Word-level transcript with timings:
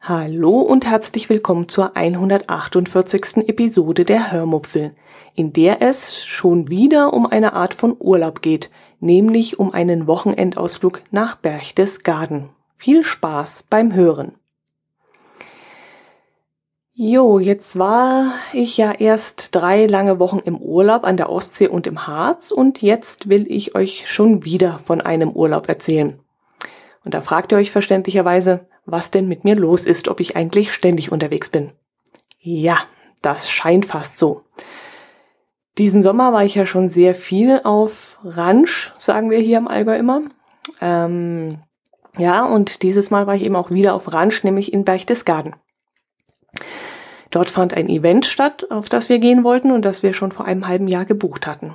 Hallo 0.00 0.60
und 0.60 0.86
herzlich 0.86 1.28
willkommen 1.28 1.68
zur 1.68 1.96
148. 1.96 3.48
Episode 3.48 4.04
der 4.04 4.32
Hörmupfel, 4.32 4.96
in 5.34 5.52
der 5.52 5.82
es 5.82 6.24
schon 6.24 6.68
wieder 6.68 7.14
um 7.14 7.26
eine 7.26 7.52
Art 7.52 7.74
von 7.74 7.96
Urlaub 7.98 8.42
geht, 8.42 8.70
nämlich 9.00 9.58
um 9.58 9.72
einen 9.72 10.06
Wochenendausflug 10.06 11.02
nach 11.10 11.36
Berchtesgaden. 11.36 12.50
Viel 12.76 13.04
Spaß 13.04 13.66
beim 13.70 13.94
Hören. 13.94 14.32
Jo, 16.96 17.40
jetzt 17.40 17.76
war 17.76 18.34
ich 18.52 18.76
ja 18.76 18.92
erst 18.92 19.52
drei 19.52 19.86
lange 19.86 20.20
Wochen 20.20 20.38
im 20.38 20.56
Urlaub 20.58 21.02
an 21.02 21.16
der 21.16 21.28
Ostsee 21.28 21.66
und 21.66 21.88
im 21.88 22.06
Harz 22.06 22.52
und 22.52 22.82
jetzt 22.82 23.28
will 23.28 23.46
ich 23.50 23.74
euch 23.74 24.08
schon 24.08 24.44
wieder 24.44 24.78
von 24.78 25.00
einem 25.00 25.30
Urlaub 25.30 25.68
erzählen. 25.68 26.20
Und 27.04 27.12
da 27.12 27.20
fragt 27.20 27.50
ihr 27.50 27.58
euch 27.58 27.72
verständlicherweise, 27.72 28.68
was 28.86 29.10
denn 29.10 29.26
mit 29.26 29.42
mir 29.42 29.56
los 29.56 29.86
ist, 29.86 30.06
ob 30.06 30.20
ich 30.20 30.36
eigentlich 30.36 30.72
ständig 30.72 31.10
unterwegs 31.10 31.50
bin. 31.50 31.72
Ja, 32.38 32.78
das 33.22 33.50
scheint 33.50 33.86
fast 33.86 34.16
so. 34.16 34.42
Diesen 35.78 36.00
Sommer 36.00 36.32
war 36.32 36.44
ich 36.44 36.54
ja 36.54 36.64
schon 36.64 36.86
sehr 36.86 37.16
viel 37.16 37.60
auf 37.64 38.20
Ranch, 38.22 38.92
sagen 38.98 39.30
wir 39.30 39.38
hier 39.40 39.58
im 39.58 39.66
Allgäu 39.66 39.96
immer. 39.96 40.22
Ähm, 40.80 41.58
ja, 42.16 42.44
und 42.44 42.82
dieses 42.84 43.10
Mal 43.10 43.26
war 43.26 43.34
ich 43.34 43.42
eben 43.42 43.56
auch 43.56 43.72
wieder 43.72 43.94
auf 43.94 44.12
Ranch, 44.12 44.44
nämlich 44.44 44.72
in 44.72 44.84
Berchtesgaden. 44.84 45.56
Dort 47.34 47.50
fand 47.50 47.74
ein 47.74 47.88
Event 47.88 48.26
statt, 48.26 48.70
auf 48.70 48.88
das 48.88 49.08
wir 49.08 49.18
gehen 49.18 49.42
wollten 49.42 49.72
und 49.72 49.84
das 49.84 50.04
wir 50.04 50.14
schon 50.14 50.30
vor 50.30 50.46
einem 50.46 50.68
halben 50.68 50.86
Jahr 50.86 51.04
gebucht 51.04 51.48
hatten. 51.48 51.74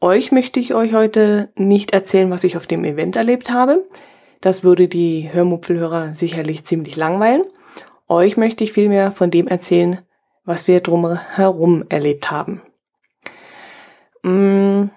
Euch 0.00 0.30
möchte 0.30 0.60
ich 0.60 0.72
euch 0.72 0.94
heute 0.94 1.48
nicht 1.56 1.92
erzählen, 1.92 2.30
was 2.30 2.44
ich 2.44 2.56
auf 2.56 2.68
dem 2.68 2.84
Event 2.84 3.16
erlebt 3.16 3.50
habe. 3.50 3.84
Das 4.40 4.62
würde 4.62 4.86
die 4.86 5.28
Hörmupfelhörer 5.32 6.14
sicherlich 6.14 6.62
ziemlich 6.62 6.94
langweilen. 6.94 7.42
Euch 8.06 8.36
möchte 8.36 8.62
ich 8.62 8.72
vielmehr 8.72 9.10
von 9.10 9.32
dem 9.32 9.48
erzählen, 9.48 9.98
was 10.44 10.68
wir 10.68 10.78
drumherum 10.78 11.84
erlebt 11.88 12.30
haben. 12.30 12.62
Mm, 14.22 14.90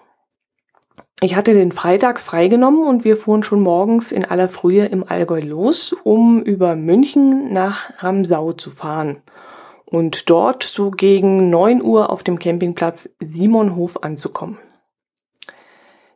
ich 1.22 1.36
hatte 1.36 1.56
den 1.56 1.72
Freitag 1.72 2.20
freigenommen 2.20 2.86
und 2.86 3.04
wir 3.04 3.18
fuhren 3.18 3.42
schon 3.42 3.62
morgens 3.62 4.12
in 4.12 4.26
aller 4.26 4.48
Frühe 4.48 4.86
im 4.86 5.04
Allgäu 5.10 5.40
los, 5.40 5.92
um 6.04 6.44
über 6.44 6.76
München 6.76 7.52
nach 7.52 8.04
Ramsau 8.04 8.54
zu 8.54 8.70
fahren 8.70 9.24
und 9.96 10.30
dort 10.30 10.64
so 10.64 10.92
gegen 10.92 11.50
neun 11.50 11.82
Uhr 11.82 12.10
auf 12.10 12.22
dem 12.22 12.38
Campingplatz 12.38 13.10
Simonhof 13.22 14.04
anzukommen. 14.04 14.58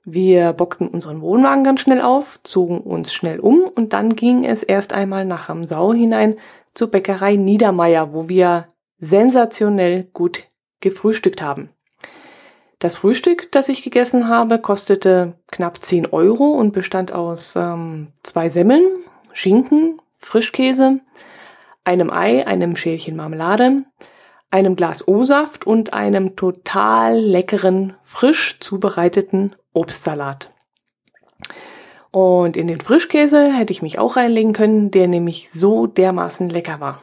Wir 0.04 0.52
bockten 0.52 0.90
unseren 0.90 1.22
Wohnwagen 1.22 1.64
ganz 1.64 1.80
schnell 1.80 2.02
auf, 2.02 2.42
zogen 2.44 2.82
uns 2.82 3.14
schnell 3.14 3.40
um 3.40 3.62
und 3.62 3.94
dann 3.94 4.18
ging 4.18 4.44
es 4.44 4.64
erst 4.64 4.92
einmal 4.92 5.24
nach 5.24 5.48
Ramsau 5.48 5.94
hinein 5.94 6.36
zur 6.74 6.92
Bäckerei 6.92 7.38
Niedermeier, 7.38 8.12
wo 8.12 8.28
wir 8.28 8.68
sensationell 8.98 10.04
gut 10.12 10.44
gefrühstückt 10.82 11.42
haben. 11.42 11.70
Das 12.80 12.98
Frühstück, 12.98 13.50
das 13.54 13.70
ich 13.70 13.82
gegessen 13.82 14.28
habe, 14.28 14.60
kostete 14.60 15.36
knapp 15.48 15.86
10 15.86 16.08
Euro 16.08 16.50
und 16.50 16.74
bestand 16.74 17.14
aus 17.14 17.56
ähm, 17.56 18.08
zwei 18.24 18.50
Semmeln, 18.50 18.84
Schinken, 19.32 20.02
Frischkäse, 20.18 21.00
einem 21.90 22.12
Ei, 22.12 22.46
einem 22.46 22.76
Schälchen 22.76 23.16
Marmelade, 23.16 23.84
einem 24.52 24.76
Glas 24.76 25.08
O-Saft 25.08 25.66
und 25.66 25.92
einem 25.92 26.36
total 26.36 27.18
leckeren, 27.18 27.96
frisch 28.02 28.60
zubereiteten 28.60 29.56
Obstsalat. 29.74 30.52
Und 32.12 32.56
in 32.56 32.68
den 32.68 32.80
Frischkäse 32.80 33.52
hätte 33.52 33.74
ich 33.74 33.82
mich 33.82 33.98
auch 33.98 34.18
reinlegen 34.18 34.54
können, 34.54 34.92
der 34.92 35.08
nämlich 35.08 35.50
so 35.52 35.88
dermaßen 35.88 36.50
lecker 36.50 36.80
war. 36.80 37.02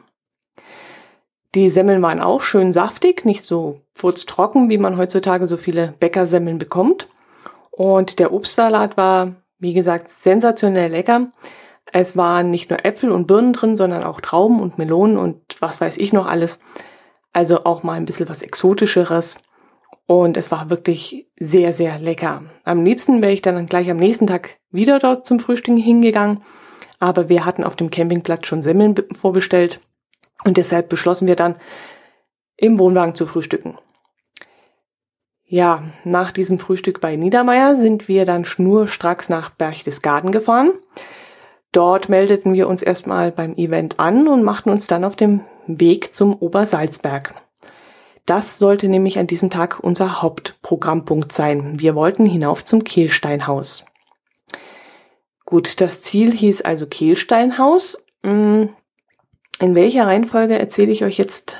Die 1.53 1.69
Semmeln 1.69 2.01
waren 2.01 2.21
auch 2.21 2.41
schön 2.41 2.71
saftig, 2.71 3.25
nicht 3.25 3.43
so 3.43 3.81
furztrocken, 3.93 4.69
wie 4.69 4.77
man 4.77 4.97
heutzutage 4.97 5.47
so 5.47 5.57
viele 5.57 5.95
Bäckersemmeln 5.99 6.59
bekommt. 6.59 7.09
Und 7.71 8.19
der 8.19 8.31
Obstsalat 8.31 8.95
war, 8.95 9.35
wie 9.59 9.73
gesagt, 9.73 10.09
sensationell 10.09 10.91
lecker. 10.91 11.31
Es 11.99 12.15
waren 12.15 12.51
nicht 12.51 12.69
nur 12.69 12.85
Äpfel 12.85 13.11
und 13.11 13.25
Birnen 13.25 13.53
drin, 13.53 13.75
sondern 13.75 14.03
auch 14.03 14.21
Trauben 14.21 14.61
und 14.61 14.77
Melonen 14.77 15.17
und 15.17 15.41
was 15.61 15.81
weiß 15.81 15.97
ich 15.97 16.13
noch 16.13 16.27
alles. 16.27 16.59
Also 17.33 17.65
auch 17.65 17.81
mal 17.81 17.93
ein 17.93 18.05
bisschen 18.05 18.29
was 18.29 18.43
Exotischeres. 18.43 19.37
Und 20.05 20.37
es 20.37 20.51
war 20.51 20.69
wirklich 20.69 21.27
sehr, 21.39 21.73
sehr 21.73 21.97
lecker. 21.97 22.43
Am 22.65 22.85
liebsten 22.85 23.23
wäre 23.23 23.31
ich 23.31 23.41
dann 23.41 23.65
gleich 23.65 23.89
am 23.89 23.97
nächsten 23.97 24.27
Tag 24.27 24.59
wieder 24.69 24.99
dort 24.99 25.25
zum 25.25 25.39
Frühstück 25.39 25.75
hingegangen. 25.75 26.43
Aber 26.99 27.29
wir 27.29 27.45
hatten 27.45 27.63
auf 27.63 27.75
dem 27.75 27.89
Campingplatz 27.89 28.45
schon 28.45 28.61
Semmeln 28.61 28.93
vorbestellt. 29.13 29.79
Und 30.45 30.57
deshalb 30.57 30.89
beschlossen 30.89 31.27
wir 31.27 31.35
dann, 31.35 31.55
im 32.57 32.77
Wohnwagen 32.77 33.15
zu 33.15 33.25
frühstücken. 33.25 33.75
Ja, 35.45 35.83
nach 36.03 36.31
diesem 36.31 36.59
Frühstück 36.59 37.01
bei 37.01 37.15
Niedermeier 37.15 37.75
sind 37.75 38.07
wir 38.07 38.25
dann 38.25 38.45
schnurstracks 38.45 39.29
nach 39.29 39.49
Berchtesgaden 39.49 40.31
gefahren. 40.31 40.73
Dort 41.71 42.09
meldeten 42.09 42.53
wir 42.53 42.67
uns 42.67 42.81
erstmal 42.81 43.31
beim 43.31 43.55
Event 43.55 43.99
an 43.99 44.27
und 44.27 44.43
machten 44.43 44.69
uns 44.69 44.87
dann 44.87 45.03
auf 45.03 45.15
dem 45.15 45.41
Weg 45.67 46.13
zum 46.13 46.35
Obersalzberg. 46.35 47.35
Das 48.25 48.57
sollte 48.57 48.89
nämlich 48.89 49.19
an 49.19 49.27
diesem 49.27 49.49
Tag 49.49 49.79
unser 49.79 50.21
Hauptprogrammpunkt 50.21 51.31
sein. 51.31 51.79
Wir 51.79 51.95
wollten 51.95 52.25
hinauf 52.25 52.65
zum 52.65 52.83
Kehlsteinhaus. 52.83 53.85
Gut, 55.45 55.79
das 55.79 56.01
Ziel 56.01 56.33
hieß 56.33 56.61
also 56.61 56.87
Kehlsteinhaus. 56.87 58.05
Hm, 58.23 58.75
in 59.59 59.75
welcher 59.75 60.05
Reihenfolge 60.05 60.59
erzähle 60.59 60.91
ich 60.91 61.05
euch 61.05 61.17
jetzt 61.17 61.57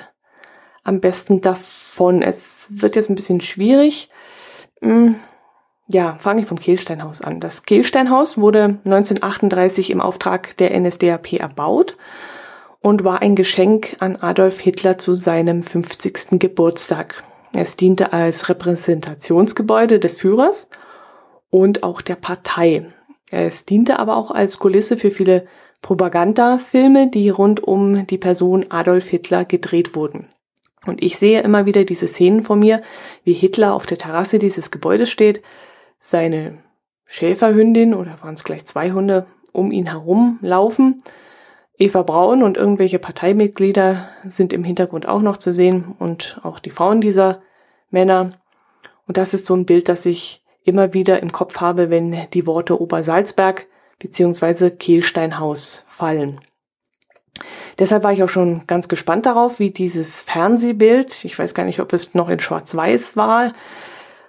am 0.84 1.00
besten 1.00 1.40
davon? 1.40 2.22
Es 2.22 2.68
wird 2.70 2.98
jetzt 2.98 3.10
ein 3.10 3.16
bisschen 3.16 3.40
schwierig. 3.40 4.10
Ja, 5.90 6.18
fange 6.20 6.42
ich 6.42 6.48
vom 6.48 6.60
Kehlsteinhaus 6.60 7.22
an. 7.22 7.40
Das 7.40 7.64
Kehlsteinhaus 7.64 8.38
wurde 8.38 8.80
1938 8.84 9.90
im 9.90 10.02
Auftrag 10.02 10.58
der 10.58 10.78
NSDAP 10.78 11.34
erbaut 11.34 11.96
und 12.82 13.06
war 13.06 13.22
ein 13.22 13.36
Geschenk 13.36 13.96
an 14.00 14.18
Adolf 14.18 14.60
Hitler 14.60 14.98
zu 14.98 15.16
seinem 15.16 15.64
50. 15.64 16.40
Geburtstag. 16.40 17.24
Es 17.54 17.78
diente 17.78 18.12
als 18.12 18.50
Repräsentationsgebäude 18.50 20.00
des 20.00 20.18
Führers 20.18 20.70
und 21.50 21.84
auch 21.84 22.02
der 22.02 22.16
Partei. 22.16 22.88
Es 23.32 23.66
diente 23.66 23.98
aber 23.98 24.18
auch 24.18 24.32
als 24.32 24.60
Kulisse 24.60 24.98
für 24.98 25.12
viele 25.12 25.48
Propagandafilme, 25.82 27.10
die 27.10 27.30
rund 27.30 27.64
um 27.64 28.06
die 28.08 28.18
Person 28.18 28.66
Adolf 28.70 29.08
Hitler 29.08 29.46
gedreht 29.46 29.96
wurden. 29.96 30.28
Und 30.86 31.02
ich 31.02 31.18
sehe 31.18 31.42
immer 31.42 31.66
wieder 31.66 31.86
diese 31.86 32.08
Szenen 32.08 32.44
vor 32.44 32.56
mir, 32.56 32.82
wie 33.24 33.34
Hitler 33.34 33.74
auf 33.74 33.86
der 33.86 33.98
Terrasse 33.98 34.40
dieses 34.40 34.72
Gebäudes 34.72 35.10
steht, 35.10 35.42
seine 36.10 36.60
Schäferhündin 37.06 37.94
oder 37.94 38.18
waren 38.22 38.36
es 38.36 38.44
gleich 38.44 38.66
zwei 38.66 38.92
Hunde 38.92 39.28
um 39.52 39.72
ihn 39.72 39.88
herum 39.88 40.40
laufen. 40.42 41.02
Eva 41.78 42.02
Braun 42.02 42.44
und 42.44 42.58
irgendwelche 42.58 43.00
Parteimitglieder 43.00 44.10
sind 44.28 44.54
im 44.54 44.64
Hintergrund 44.64 45.08
auch 45.08 45.22
noch 45.22 45.38
zu 45.38 45.54
sehen 45.54 45.96
und 46.00 46.40
auch 46.44 46.60
die 46.60 46.70
Frauen 46.70 47.02
dieser 47.02 47.42
Männer. 47.90 48.40
Und 49.06 49.18
das 49.18 49.34
ist 49.34 49.46
so 49.46 49.54
ein 49.54 49.66
Bild, 49.66 49.90
das 49.90 50.06
ich 50.06 50.44
immer 50.64 50.94
wieder 50.94 51.22
im 51.22 51.32
Kopf 51.32 51.58
habe, 51.58 51.90
wenn 51.90 52.16
die 52.34 52.48
Worte 52.48 52.82
Obersalzberg 52.82 53.68
beziehungsweise 54.00 54.72
Kehlsteinhaus 54.72 55.84
fallen. 55.88 56.42
Deshalb 57.80 58.04
war 58.04 58.12
ich 58.12 58.24
auch 58.24 58.30
schon 58.30 58.66
ganz 58.66 58.88
gespannt 58.88 59.26
darauf, 59.26 59.60
wie 59.60 59.72
dieses 59.72 60.22
Fernsehbild, 60.22 61.24
ich 61.26 61.38
weiß 61.38 61.54
gar 61.54 61.66
nicht, 61.66 61.80
ob 61.80 61.94
es 61.94 62.16
noch 62.16 62.30
in 62.30 62.40
Schwarz-Weiß 62.40 63.16
war 63.16 63.54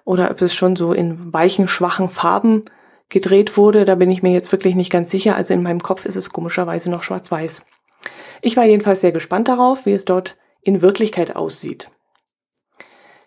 oder 0.09 0.31
ob 0.31 0.41
es 0.41 0.55
schon 0.55 0.75
so 0.75 0.95
in 0.95 1.35
weichen, 1.35 1.69
schwachen 1.69 2.09
Farben 2.09 2.65
gedreht 3.11 3.59
wurde. 3.59 3.85
Da 3.85 3.95
bin 3.95 4.11
ich 4.11 4.23
mir 4.23 4.33
jetzt 4.33 4.51
wirklich 4.53 4.75
nicht 4.75 4.91
ganz 4.91 5.11
sicher. 5.11 5.37
Also 5.37 5.53
in 5.53 5.63
meinem 5.63 5.83
Kopf 5.83 6.07
ist 6.07 6.17
es 6.17 6.33
komischerweise 6.33 6.91
noch 6.91 7.03
Schwarz-Weiß. 7.03 7.63
Ich 8.41 8.57
war 8.57 8.65
jedenfalls 8.65 9.03
sehr 9.03 9.13
gespannt 9.13 9.49
darauf, 9.49 9.85
wie 9.85 9.93
es 9.93 10.07
dort 10.07 10.39
in 10.63 10.81
Wirklichkeit 10.81 11.37
aussieht. 11.37 11.91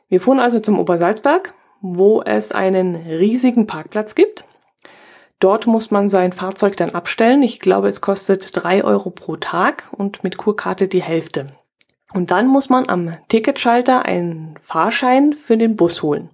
Wir 0.10 0.20
fuhren 0.20 0.40
also 0.40 0.60
zum 0.60 0.80
Obersalzberg, 0.80 1.54
wo 1.82 2.24
es 2.24 2.52
einen 2.52 2.96
riesigen 2.96 3.68
Parkplatz 3.68 4.16
gibt. 4.16 4.44
Dort 5.40 5.68
muss 5.68 5.92
man 5.92 6.10
sein 6.10 6.34
Fahrzeug 6.34 6.78
dann 6.78 6.96
abstellen. 6.96 7.44
Ich 7.44 7.60
glaube, 7.60 7.90
es 7.90 8.02
kostet 8.02 8.58
drei 8.58 8.84
Euro 8.84 9.12
pro 9.12 9.36
Tag 9.36 9.88
und 9.92 10.24
mit 10.24 10.38
Kurkarte 10.38 10.88
die 10.88 11.04
Hälfte. 11.04 11.56
Und 12.12 12.32
dann 12.32 12.48
muss 12.48 12.70
man 12.70 12.90
am 12.90 13.16
Ticketschalter 13.28 14.04
einen 14.04 14.56
Fahrschein 14.64 15.34
für 15.34 15.58
den 15.58 15.76
Bus 15.76 16.02
holen. 16.02 16.32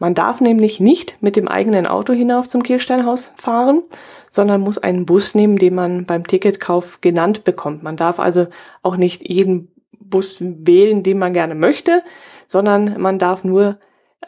Man 0.00 0.14
darf 0.14 0.40
nämlich 0.40 0.80
nicht 0.80 1.18
mit 1.20 1.36
dem 1.36 1.46
eigenen 1.46 1.86
Auto 1.86 2.14
hinauf 2.14 2.48
zum 2.48 2.62
Kehlsteinhaus 2.62 3.32
fahren, 3.36 3.82
sondern 4.30 4.62
muss 4.62 4.78
einen 4.78 5.04
Bus 5.04 5.34
nehmen, 5.34 5.58
den 5.58 5.74
man 5.74 6.06
beim 6.06 6.26
Ticketkauf 6.26 7.02
genannt 7.02 7.44
bekommt. 7.44 7.82
Man 7.82 7.98
darf 7.98 8.18
also 8.18 8.46
auch 8.82 8.96
nicht 8.96 9.28
jeden 9.28 9.68
Bus 10.00 10.38
wählen, 10.40 11.02
den 11.02 11.18
man 11.18 11.34
gerne 11.34 11.54
möchte, 11.54 12.02
sondern 12.46 12.98
man 12.98 13.18
darf 13.18 13.44
nur 13.44 13.78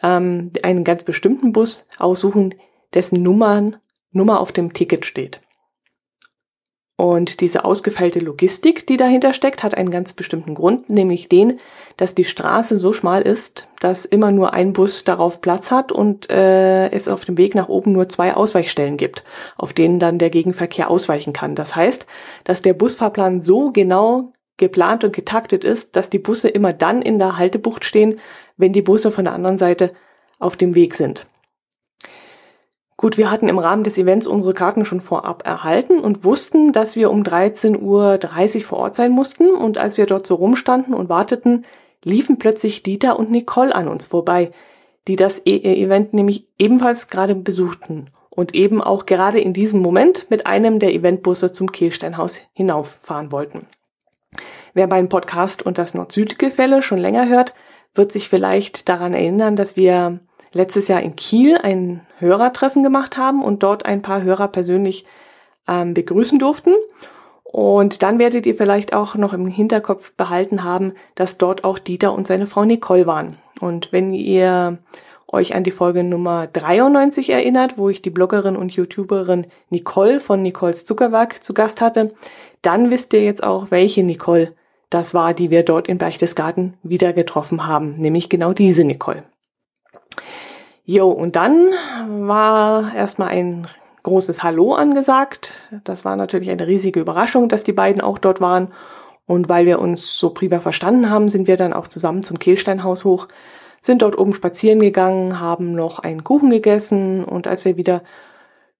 ähm, 0.03 0.51
einen 0.61 0.83
ganz 0.83 1.03
bestimmten 1.03 1.53
Bus 1.53 1.87
aussuchen, 1.97 2.53
dessen 2.93 3.23
Nummern, 3.23 3.77
Nummer 4.11 4.41
auf 4.41 4.51
dem 4.51 4.73
Ticket 4.73 5.07
steht. 5.07 5.41
Und 7.03 7.41
diese 7.41 7.65
ausgefeilte 7.65 8.21
Logistik, 8.21 8.87
die 8.87 8.95
dahinter 8.95 9.33
steckt, 9.33 9.61
hat 9.61 9.75
einen 9.75 9.91
ganz 9.91 10.13
bestimmten 10.13 10.55
Grund, 10.55 10.89
nämlich 10.89 11.27
den, 11.27 11.59
dass 11.97 12.15
die 12.15 12.23
Straße 12.23 12.77
so 12.77 12.93
schmal 12.93 13.23
ist, 13.23 13.67
dass 13.81 14.05
immer 14.05 14.31
nur 14.31 14.53
ein 14.53 14.71
Bus 14.71 15.03
darauf 15.03 15.41
Platz 15.41 15.69
hat 15.69 15.91
und 15.91 16.29
äh, 16.29 16.89
es 16.91 17.09
auf 17.09 17.25
dem 17.25 17.37
Weg 17.37 17.55
nach 17.55 17.67
oben 17.67 17.91
nur 17.91 18.07
zwei 18.07 18.33
Ausweichstellen 18.33 18.95
gibt, 18.95 19.25
auf 19.57 19.73
denen 19.73 19.99
dann 19.99 20.17
der 20.17 20.29
Gegenverkehr 20.29 20.89
ausweichen 20.89 21.33
kann. 21.33 21.55
Das 21.55 21.75
heißt, 21.75 22.07
dass 22.45 22.61
der 22.61 22.71
Busfahrplan 22.71 23.41
so 23.41 23.73
genau 23.73 24.31
geplant 24.55 25.03
und 25.03 25.11
getaktet 25.13 25.65
ist, 25.65 25.97
dass 25.97 26.09
die 26.09 26.19
Busse 26.19 26.47
immer 26.47 26.71
dann 26.71 27.01
in 27.01 27.19
der 27.19 27.37
Haltebucht 27.37 27.83
stehen, 27.83 28.21
wenn 28.55 28.71
die 28.71 28.81
Busse 28.81 29.11
von 29.11 29.25
der 29.25 29.33
anderen 29.33 29.57
Seite 29.57 29.91
auf 30.39 30.55
dem 30.55 30.73
Weg 30.73 30.95
sind. 30.95 31.27
Gut, 32.95 33.17
wir 33.17 33.31
hatten 33.31 33.49
im 33.49 33.57
Rahmen 33.57 33.83
des 33.83 33.97
Events 33.97 34.27
unsere 34.27 34.53
Karten 34.53 34.85
schon 34.85 35.01
vorab 35.01 35.45
erhalten 35.45 35.99
und 35.99 36.23
wussten, 36.23 36.71
dass 36.71 36.95
wir 36.95 37.09
um 37.09 37.23
13.30 37.23 37.79
Uhr 38.55 38.61
vor 38.61 38.79
Ort 38.79 38.95
sein 38.95 39.11
mussten. 39.11 39.49
Und 39.49 39.77
als 39.77 39.97
wir 39.97 40.05
dort 40.05 40.27
so 40.27 40.35
rumstanden 40.35 40.93
und 40.93 41.09
warteten, 41.09 41.65
liefen 42.03 42.37
plötzlich 42.37 42.83
Dieter 42.83 43.17
und 43.17 43.31
Nicole 43.31 43.73
an 43.73 43.87
uns 43.87 44.05
vorbei, 44.05 44.51
die 45.07 45.15
das 45.15 45.41
e 45.45 45.57
Event 45.83 46.13
nämlich 46.13 46.47
ebenfalls 46.57 47.09
gerade 47.09 47.35
besuchten 47.35 48.09
und 48.29 48.55
eben 48.55 48.81
auch 48.81 49.05
gerade 49.05 49.39
in 49.39 49.53
diesem 49.53 49.81
Moment 49.81 50.29
mit 50.29 50.47
einem 50.47 50.79
der 50.79 50.93
Eventbusse 50.93 51.51
zum 51.51 51.71
Kehlsteinhaus 51.71 52.39
hinauffahren 52.53 53.31
wollten. 53.31 53.67
Wer 54.73 54.87
meinen 54.87 55.09
Podcast 55.09 55.63
und 55.63 55.77
das 55.77 55.93
Nord-Süd-Gefälle 55.93 56.81
schon 56.81 56.99
länger 56.99 57.27
hört, 57.27 57.53
wird 57.93 58.11
sich 58.11 58.27
vielleicht 58.27 58.89
daran 58.89 59.13
erinnern, 59.13 59.55
dass 59.55 59.77
wir 59.77 60.19
letztes 60.53 60.87
Jahr 60.87 61.01
in 61.01 61.15
Kiel 61.15 61.57
ein 61.57 62.01
Hörertreffen 62.19 62.83
gemacht 62.83 63.17
haben 63.17 63.43
und 63.43 63.63
dort 63.63 63.85
ein 63.85 64.01
paar 64.01 64.21
Hörer 64.21 64.47
persönlich 64.47 65.05
ähm, 65.67 65.93
begrüßen 65.93 66.39
durften. 66.39 66.73
Und 67.43 68.01
dann 68.01 68.17
werdet 68.17 68.45
ihr 68.45 68.55
vielleicht 68.55 68.93
auch 68.93 69.15
noch 69.15 69.33
im 69.33 69.45
Hinterkopf 69.47 70.13
behalten 70.13 70.63
haben, 70.63 70.93
dass 71.15 71.37
dort 71.37 71.63
auch 71.63 71.77
Dieter 71.77 72.13
und 72.13 72.25
seine 72.25 72.47
Frau 72.47 72.65
Nicole 72.65 73.05
waren. 73.05 73.37
Und 73.59 73.91
wenn 73.91 74.13
ihr 74.13 74.79
euch 75.27 75.55
an 75.55 75.63
die 75.63 75.71
Folge 75.71 76.03
Nummer 76.03 76.47
93 76.47 77.29
erinnert, 77.29 77.77
wo 77.77 77.89
ich 77.89 78.01
die 78.01 78.09
Bloggerin 78.09 78.55
und 78.55 78.71
YouTuberin 78.71 79.47
Nicole 79.69 80.19
von 80.19 80.41
Nicoles 80.41 80.85
Zuckerwerk 80.85 81.43
zu 81.43 81.53
Gast 81.53 81.81
hatte, 81.81 82.13
dann 82.61 82.89
wisst 82.89 83.13
ihr 83.13 83.23
jetzt 83.23 83.43
auch, 83.43 83.71
welche 83.71 84.03
Nicole 84.03 84.53
das 84.89 85.13
war, 85.13 85.33
die 85.33 85.49
wir 85.49 85.63
dort 85.63 85.87
in 85.87 85.97
Berchtesgaden 85.97 86.75
wieder 86.83 87.13
getroffen 87.13 87.65
haben, 87.65 87.95
nämlich 87.97 88.29
genau 88.29 88.53
diese 88.53 88.83
Nicole. 88.83 89.23
Jo, 90.85 91.09
und 91.09 91.37
dann 91.37 91.71
war 92.27 92.93
erstmal 92.93 93.29
ein 93.29 93.67
großes 94.03 94.43
Hallo 94.43 94.73
angesagt. 94.73 95.53
Das 95.85 96.03
war 96.03 96.17
natürlich 96.17 96.49
eine 96.49 96.67
riesige 96.67 96.99
Überraschung, 96.99 97.47
dass 97.47 97.63
die 97.63 97.71
beiden 97.71 98.01
auch 98.01 98.17
dort 98.17 98.41
waren. 98.41 98.73
Und 99.25 99.47
weil 99.47 99.65
wir 99.65 99.79
uns 99.79 100.17
so 100.19 100.31
prima 100.31 100.59
verstanden 100.59 101.09
haben, 101.09 101.29
sind 101.29 101.47
wir 101.47 101.55
dann 101.55 101.71
auch 101.71 101.87
zusammen 101.87 102.21
zum 102.21 102.37
Kehlsteinhaus 102.37 103.05
hoch, 103.05 103.29
sind 103.79 104.01
dort 104.01 104.17
oben 104.17 104.33
spazieren 104.33 104.81
gegangen, 104.81 105.39
haben 105.39 105.73
noch 105.73 105.99
einen 105.99 106.25
Kuchen 106.25 106.49
gegessen 106.49 107.23
und 107.23 107.47
als 107.47 107.63
wir 107.63 107.77
wieder 107.77 108.03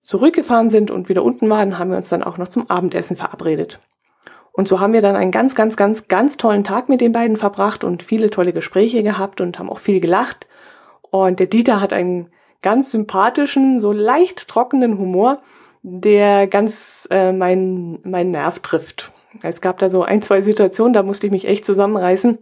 zurückgefahren 0.01 0.69
sind 0.69 0.91
und 0.91 1.07
wieder 1.07 1.23
unten 1.23 1.49
waren, 1.49 1.79
haben 1.79 1.91
wir 1.91 1.97
uns 1.97 2.09
dann 2.09 2.23
auch 2.23 2.37
noch 2.37 2.49
zum 2.49 2.69
Abendessen 2.69 3.15
verabredet. 3.15 3.79
Und 4.51 4.67
so 4.67 4.81
haben 4.81 4.91
wir 4.91 5.01
dann 5.01 5.15
einen 5.15 5.31
ganz, 5.31 5.55
ganz, 5.55 5.77
ganz, 5.77 6.09
ganz 6.09 6.35
tollen 6.35 6.65
Tag 6.65 6.89
mit 6.89 6.99
den 6.99 7.13
beiden 7.13 7.37
verbracht 7.37 7.85
und 7.85 8.03
viele 8.03 8.29
tolle 8.29 8.51
Gespräche 8.51 9.01
gehabt 9.01 9.39
und 9.39 9.57
haben 9.57 9.69
auch 9.69 9.79
viel 9.79 10.01
gelacht 10.01 10.47
und 11.13 11.39
der 11.39 11.45
Dieter 11.45 11.79
hat 11.79 11.93
einen 11.93 12.31
ganz 12.63 12.89
sympathischen, 12.89 13.79
so 13.79 13.91
leicht 13.91 14.47
trockenen 14.47 14.97
Humor, 14.97 15.43
der 15.83 16.47
ganz 16.47 17.07
äh, 17.11 17.31
meinen 17.31 17.99
mein 18.03 18.31
Nerv 18.31 18.61
trifft. 18.61 19.11
Es 19.43 19.61
gab 19.61 19.77
da 19.77 19.91
so 19.91 20.01
ein, 20.01 20.23
zwei 20.23 20.41
Situationen, 20.41 20.93
da 20.93 21.03
musste 21.03 21.27
ich 21.27 21.31
mich 21.31 21.45
echt 21.45 21.67
zusammenreißen, 21.67 22.39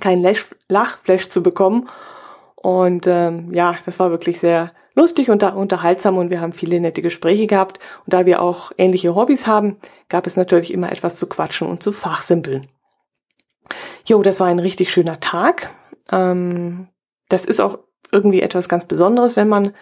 kein 0.00 0.26
Lachflash 0.66 1.28
zu 1.28 1.42
bekommen. 1.42 1.90
Und 2.54 3.06
ähm, 3.06 3.52
ja, 3.52 3.76
das 3.84 4.00
war 4.00 4.10
wirklich 4.10 4.40
sehr 4.40 4.72
lustig 4.94 5.28
und 5.28 5.42
unterhaltsam 5.42 6.16
und 6.16 6.30
wir 6.30 6.40
haben 6.40 6.54
viele 6.54 6.80
nette 6.80 7.02
Gespräche 7.02 7.46
gehabt. 7.46 7.80
Und 8.06 8.14
da 8.14 8.24
wir 8.24 8.40
auch 8.40 8.72
ähnliche 8.78 9.14
Hobbys 9.14 9.46
haben, 9.46 9.76
gab 10.08 10.26
es 10.26 10.36
natürlich 10.36 10.72
immer 10.72 10.90
etwas 10.90 11.16
zu 11.16 11.28
quatschen 11.28 11.68
und 11.68 11.82
zu 11.82 11.92
fachsimpeln. 11.92 12.66
Jo, 14.06 14.22
das 14.22 14.40
war 14.40 14.46
ein 14.46 14.58
richtig 14.58 14.90
schöner 14.90 15.20
Tag. 15.20 15.74
Ähm, 16.10 16.88
das 17.28 17.44
ist 17.44 17.60
auch 17.60 17.78
irgendwie 18.12 18.42
etwas 18.42 18.68
ganz 18.68 18.84
Besonderes, 18.84 19.36
wenn 19.36 19.48
man 19.48 19.72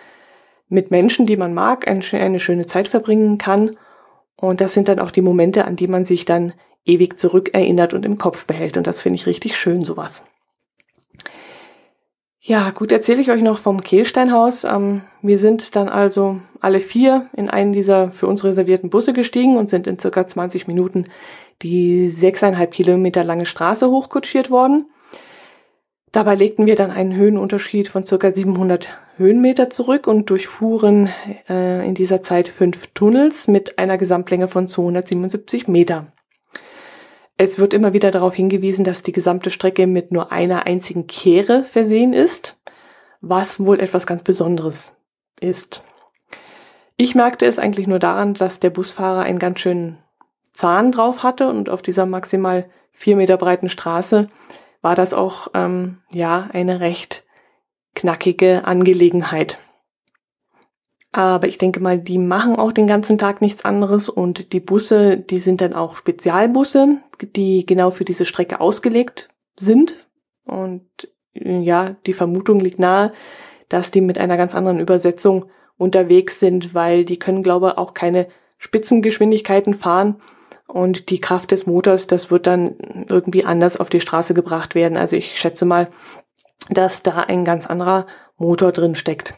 mit 0.68 0.90
Menschen, 0.90 1.26
die 1.26 1.36
man 1.36 1.54
mag, 1.54 1.86
eine 1.86 2.40
schöne 2.40 2.66
Zeit 2.66 2.88
verbringen 2.88 3.38
kann. 3.38 3.70
Und 4.36 4.60
das 4.60 4.74
sind 4.74 4.88
dann 4.88 4.98
auch 4.98 5.10
die 5.10 5.22
Momente, 5.22 5.64
an 5.64 5.76
die 5.76 5.86
man 5.86 6.04
sich 6.04 6.24
dann 6.24 6.52
ewig 6.84 7.18
zurückerinnert 7.18 7.94
und 7.94 8.04
im 8.04 8.18
Kopf 8.18 8.46
behält. 8.46 8.76
Und 8.76 8.86
das 8.86 9.02
finde 9.02 9.16
ich 9.16 9.26
richtig 9.26 9.56
schön, 9.56 9.84
sowas. 9.84 10.26
Ja, 12.46 12.72
gut, 12.72 12.92
erzähle 12.92 13.22
ich 13.22 13.30
euch 13.30 13.40
noch 13.40 13.56
vom 13.56 13.82
Kehlsteinhaus. 13.82 14.64
Ähm, 14.64 15.00
wir 15.22 15.38
sind 15.38 15.76
dann 15.76 15.88
also 15.88 16.40
alle 16.60 16.80
vier 16.80 17.30
in 17.34 17.48
einen 17.48 17.72
dieser 17.72 18.10
für 18.10 18.26
uns 18.26 18.44
reservierten 18.44 18.90
Busse 18.90 19.14
gestiegen 19.14 19.56
und 19.56 19.70
sind 19.70 19.86
in 19.86 19.98
circa 19.98 20.26
20 20.26 20.66
Minuten 20.66 21.06
die 21.62 22.10
sechseinhalb 22.10 22.72
Kilometer 22.72 23.24
lange 23.24 23.46
Straße 23.46 23.88
hochkutschiert 23.88 24.50
worden. 24.50 24.90
Dabei 26.14 26.36
legten 26.36 26.66
wir 26.66 26.76
dann 26.76 26.92
einen 26.92 27.12
Höhenunterschied 27.16 27.88
von 27.88 28.06
circa 28.06 28.30
700 28.30 28.86
Höhenmeter 29.16 29.68
zurück 29.68 30.06
und 30.06 30.30
durchfuhren 30.30 31.10
äh, 31.48 31.84
in 31.84 31.96
dieser 31.96 32.22
Zeit 32.22 32.48
fünf 32.48 32.86
Tunnels 32.94 33.48
mit 33.48 33.80
einer 33.80 33.98
Gesamtlänge 33.98 34.46
von 34.46 34.68
277 34.68 35.66
Meter. 35.66 36.12
Es 37.36 37.58
wird 37.58 37.74
immer 37.74 37.94
wieder 37.94 38.12
darauf 38.12 38.32
hingewiesen, 38.32 38.84
dass 38.84 39.02
die 39.02 39.10
gesamte 39.10 39.50
Strecke 39.50 39.88
mit 39.88 40.12
nur 40.12 40.30
einer 40.30 40.66
einzigen 40.66 41.08
Kehre 41.08 41.64
versehen 41.64 42.12
ist, 42.12 42.60
was 43.20 43.58
wohl 43.58 43.80
etwas 43.80 44.06
ganz 44.06 44.22
Besonderes 44.22 44.96
ist. 45.40 45.82
Ich 46.96 47.16
merkte 47.16 47.44
es 47.44 47.58
eigentlich 47.58 47.88
nur 47.88 47.98
daran, 47.98 48.34
dass 48.34 48.60
der 48.60 48.70
Busfahrer 48.70 49.22
einen 49.22 49.40
ganz 49.40 49.58
schönen 49.58 49.98
Zahn 50.52 50.92
drauf 50.92 51.24
hatte 51.24 51.48
und 51.48 51.68
auf 51.68 51.82
dieser 51.82 52.06
maximal 52.06 52.70
vier 52.92 53.16
Meter 53.16 53.36
breiten 53.36 53.68
Straße 53.68 54.28
war 54.84 54.94
das 54.94 55.14
auch 55.14 55.48
ähm, 55.54 55.98
ja 56.12 56.50
eine 56.52 56.78
recht 56.80 57.24
knackige 57.94 58.66
Angelegenheit. 58.66 59.58
Aber 61.10 61.48
ich 61.48 61.58
denke 61.58 61.80
mal, 61.80 61.98
die 61.98 62.18
machen 62.18 62.56
auch 62.56 62.70
den 62.70 62.86
ganzen 62.86 63.16
Tag 63.16 63.40
nichts 63.40 63.64
anderes 63.64 64.10
und 64.10 64.52
die 64.52 64.60
Busse, 64.60 65.16
die 65.16 65.38
sind 65.38 65.62
dann 65.62 65.72
auch 65.72 65.94
Spezialbusse, 65.94 66.98
die 67.22 67.64
genau 67.64 67.92
für 67.92 68.04
diese 68.04 68.26
Strecke 68.26 68.60
ausgelegt 68.60 69.30
sind. 69.56 70.06
Und 70.44 70.84
ja, 71.32 71.96
die 72.04 72.12
Vermutung 72.12 72.60
liegt 72.60 72.78
nahe, 72.78 73.12
dass 73.70 73.90
die 73.90 74.02
mit 74.02 74.18
einer 74.18 74.36
ganz 74.36 74.54
anderen 74.54 74.80
Übersetzung 74.80 75.46
unterwegs 75.78 76.40
sind, 76.40 76.74
weil 76.74 77.06
die 77.06 77.18
können, 77.18 77.42
glaube 77.42 77.68
ich, 77.68 77.78
auch 77.78 77.94
keine 77.94 78.28
Spitzengeschwindigkeiten 78.58 79.72
fahren 79.72 80.20
und 80.66 81.10
die 81.10 81.20
Kraft 81.20 81.50
des 81.50 81.66
Motors, 81.66 82.06
das 82.06 82.30
wird 82.30 82.46
dann 82.46 82.76
irgendwie 83.08 83.44
anders 83.44 83.78
auf 83.78 83.90
die 83.90 84.00
Straße 84.00 84.34
gebracht 84.34 84.74
werden. 84.74 84.96
Also 84.96 85.16
ich 85.16 85.38
schätze 85.38 85.64
mal, 85.64 85.88
dass 86.70 87.02
da 87.02 87.20
ein 87.20 87.44
ganz 87.44 87.66
anderer 87.66 88.06
Motor 88.36 88.72
drin 88.72 88.94
steckt. 88.94 89.34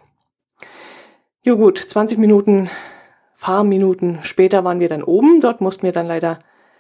Jo 1.42 1.56
gut, 1.56 1.78
20 1.78 2.18
Minuten 2.18 2.71
Fahrminuten 3.35 4.21
später 4.23 4.64
waren 4.64 4.80
wir 4.80 4.88
dann 4.88 5.02
oben. 5.02 5.40
Dort 5.40 5.61
mussten 5.61 5.83
wir 5.83 5.92
dann 5.92 6.06
leider 6.06 6.38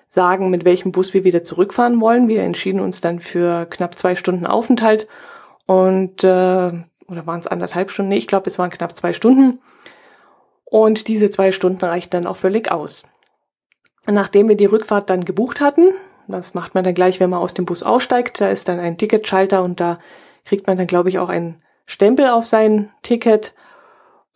sagen, 0.08 0.48
mit 0.50 0.64
welchem 0.64 0.92
Bus 0.92 1.12
wir 1.12 1.24
wieder 1.24 1.44
zurückfahren 1.44 2.00
wollen. 2.00 2.28
Wir 2.28 2.42
entschieden 2.42 2.80
uns 2.80 3.00
dann 3.00 3.20
für 3.20 3.66
knapp 3.66 3.98
zwei 3.98 4.14
Stunden 4.16 4.46
Aufenthalt 4.46 5.06
und 5.66 6.24
äh, 6.24 6.72
oder 7.08 7.26
waren 7.26 7.40
es 7.40 7.46
anderthalb 7.46 7.90
Stunden? 7.90 8.10
Nee, 8.10 8.16
ich 8.16 8.26
glaube, 8.26 8.48
es 8.48 8.58
waren 8.58 8.70
knapp 8.70 8.96
zwei 8.96 9.12
Stunden. 9.12 9.60
Und 10.64 11.06
diese 11.08 11.30
zwei 11.30 11.52
Stunden 11.52 11.84
reichten 11.84 12.10
dann 12.10 12.26
auch 12.26 12.36
völlig 12.36 12.72
aus. 12.72 13.04
Nachdem 14.06 14.48
wir 14.48 14.56
die 14.56 14.66
Rückfahrt 14.66 15.10
dann 15.10 15.24
gebucht 15.24 15.60
hatten, 15.60 15.92
das 16.28 16.54
macht 16.54 16.74
man 16.74 16.84
dann 16.84 16.94
gleich, 16.94 17.20
wenn 17.20 17.30
man 17.30 17.40
aus 17.40 17.54
dem 17.54 17.66
Bus 17.66 17.82
aussteigt, 17.82 18.40
da 18.40 18.48
ist 18.48 18.68
dann 18.68 18.80
ein 18.80 18.98
Ticketschalter 18.98 19.62
und 19.62 19.80
da 19.80 19.98
kriegt 20.44 20.66
man 20.66 20.76
dann, 20.76 20.86
glaube 20.86 21.08
ich, 21.08 21.18
auch 21.18 21.28
einen 21.28 21.62
Stempel 21.86 22.28
auf 22.28 22.46
sein 22.46 22.90
Ticket 23.02 23.54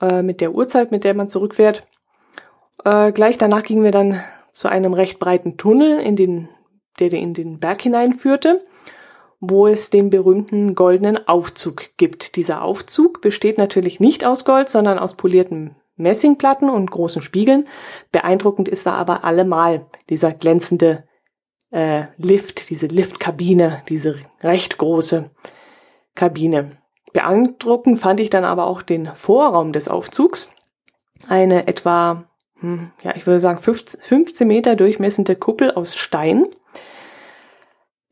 äh, 0.01 0.23
mit 0.23 0.41
der 0.41 0.53
Uhrzeit, 0.53 0.93
mit 0.93 1.05
der 1.05 1.15
man 1.15 1.29
zurückfährt. 1.29 1.87
Äh, 2.85 3.13
gleich 3.13 3.39
danach 3.39 3.63
gingen 3.63 3.85
wir 3.85 3.93
dann 3.93 4.21
zu 4.53 4.69
einem 4.69 4.95
recht 4.95 5.19
breiten 5.19 5.57
Tunnel, 5.57 6.01
in 6.01 6.17
den, 6.17 6.49
der 6.99 7.13
in 7.13 7.35
den 7.35 7.59
Berg 7.59 7.83
hineinführte, 7.83 8.65
wo 9.41 9.67
es 9.67 9.91
den 9.91 10.11
berühmten 10.11 10.75
goldenen 10.75 11.27
Aufzug 11.29 11.97
gibt. 11.97 12.37
Dieser 12.37 12.63
Aufzug 12.63 13.21
besteht 13.21 13.59
natürlich 13.59 14.01
nicht 14.01 14.25
aus 14.25 14.45
Gold, 14.45 14.69
sondern 14.69 14.99
aus 14.99 15.15
poliertem 15.15 15.77
Messingplatten 16.01 16.69
und 16.69 16.91
großen 16.91 17.23
Spiegeln. 17.23 17.69
Beeindruckend 18.13 18.69
ist 18.69 18.87
da 18.87 18.95
aber 18.95 19.25
allemal 19.25 19.87
dieser 20.09 20.33
glänzende 20.33 21.05
äh, 21.71 22.05
Lift, 22.17 22.71
diese 22.71 22.87
Liftkabine, 22.87 23.83
diese 23.89 24.17
recht 24.43 24.79
große 24.79 25.31
Kabine. 26.15 26.73
Beeindruckend 27.13 27.99
fand 27.99 28.21
ich 28.21 28.31
dann 28.31 28.45
aber 28.45 28.67
auch 28.67 28.83
den 28.83 29.07
Vorraum 29.15 29.73
des 29.73 29.89
Aufzugs. 29.89 30.51
Eine 31.29 31.67
etwa, 31.67 32.25
hm, 32.61 32.93
ja, 33.03 33.15
ich 33.17 33.27
würde 33.27 33.41
sagen 33.41 33.59
15 33.59 34.47
Meter 34.47 34.77
durchmessende 34.77 35.37
Kuppel 35.37 35.73
aus 35.73 35.97
Stein. 35.97 36.47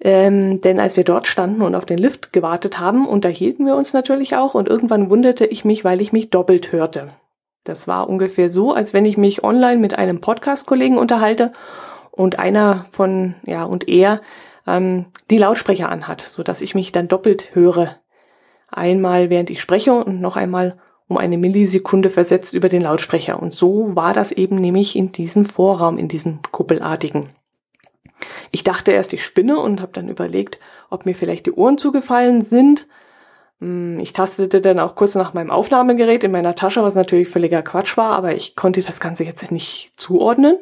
Ähm, 0.00 0.61
denn 0.61 0.78
als 0.78 0.97
wir 0.97 1.04
dort 1.04 1.26
standen 1.26 1.62
und 1.62 1.75
auf 1.75 1.85
den 1.85 1.99
Lift 1.99 2.33
gewartet 2.33 2.78
haben, 2.78 3.09
unterhielten 3.09 3.66
wir 3.66 3.75
uns 3.75 3.92
natürlich 3.92 4.37
auch 4.37 4.54
und 4.54 4.68
irgendwann 4.68 5.11
wunderte 5.11 5.45
ich 5.45 5.64
mich, 5.64 5.85
weil 5.85 6.00
ich 6.00 6.12
mich 6.12 6.30
doppelt 6.30 6.71
hörte. 6.71 7.14
Das 7.69 7.87
war 7.87 8.09
ungefähr 8.09 8.49
so, 8.49 8.73
als 8.73 8.95
wenn 8.95 9.05
ich 9.05 9.19
mich 9.19 9.45
online 9.45 9.77
mit 9.77 9.99
einem 9.99 10.23
Podcast-Kollegen 10.23 10.97
unterhalte 10.97 11.53
und 12.11 12.39
einer 12.39 12.87
von, 12.91 13.35
ja, 13.45 13.65
und 13.65 13.89
er 13.89 14.23
ähm, 14.67 15.07
die 15.31 15.37
Lautsprecher 15.37 15.91
anhat, 15.91 16.23
so 16.23 16.43
dass 16.43 16.63
ich 16.63 16.75
mich 16.75 16.93
dann 16.93 17.09
doppelt 17.09 17.55
höre. 17.55 17.97
Einmal 18.71 19.29
während 19.29 19.51
ich 19.51 19.61
spreche 19.61 19.93
und 19.93 20.23
noch 20.23 20.37
einmal 20.37 20.79
um 21.09 21.19
eine 21.19 21.37
Millisekunde 21.37 22.09
versetzt 22.09 22.55
über 22.55 22.71
den 22.71 22.83
Lautsprecher. 22.83 23.39
Und 23.41 23.53
so 23.53 23.95
war 23.95 24.15
das 24.15 24.33
eben 24.33 24.57
nämlich 24.57 24.97
in 24.97 25.13
diesem 25.13 25.45
Vorraum, 25.45 25.99
in 25.99 26.09
diesem 26.09 26.41
kuppelartigen. 26.51 27.29
Ich 28.51 28.65
dachte 28.65 28.93
erst, 28.93 29.13
ich 29.13 29.25
spinne 29.25 29.59
und 29.59 29.83
habe 29.83 29.93
dann 29.93 30.09
überlegt, 30.09 30.59
ob 30.89 31.05
mir 31.05 31.15
vielleicht 31.15 31.45
die 31.45 31.53
Ohren 31.53 31.77
zugefallen 31.77 32.43
sind. 32.43 32.89
Hm, 33.61 33.99
ich 33.99 34.12
tastete 34.12 34.61
dann 34.61 34.79
auch 34.79 34.95
kurz 34.95 35.15
nach 35.15 35.35
meinem 35.35 35.50
Aufnahmegerät 35.50 36.25
in 36.25 36.31
meiner 36.31 36.55
Tasche, 36.55 36.83
was 36.83 36.95
natürlich 36.95 37.29
völliger 37.29 37.62
Quatsch 37.62 37.97
war, 37.97 38.12
aber 38.12 38.35
ich 38.35 38.57
konnte 38.57 38.81
das 38.81 39.00
Ganze 39.00 39.25
jetzt 39.25 39.50
nicht 39.50 39.93
zuordnen. 39.97 40.59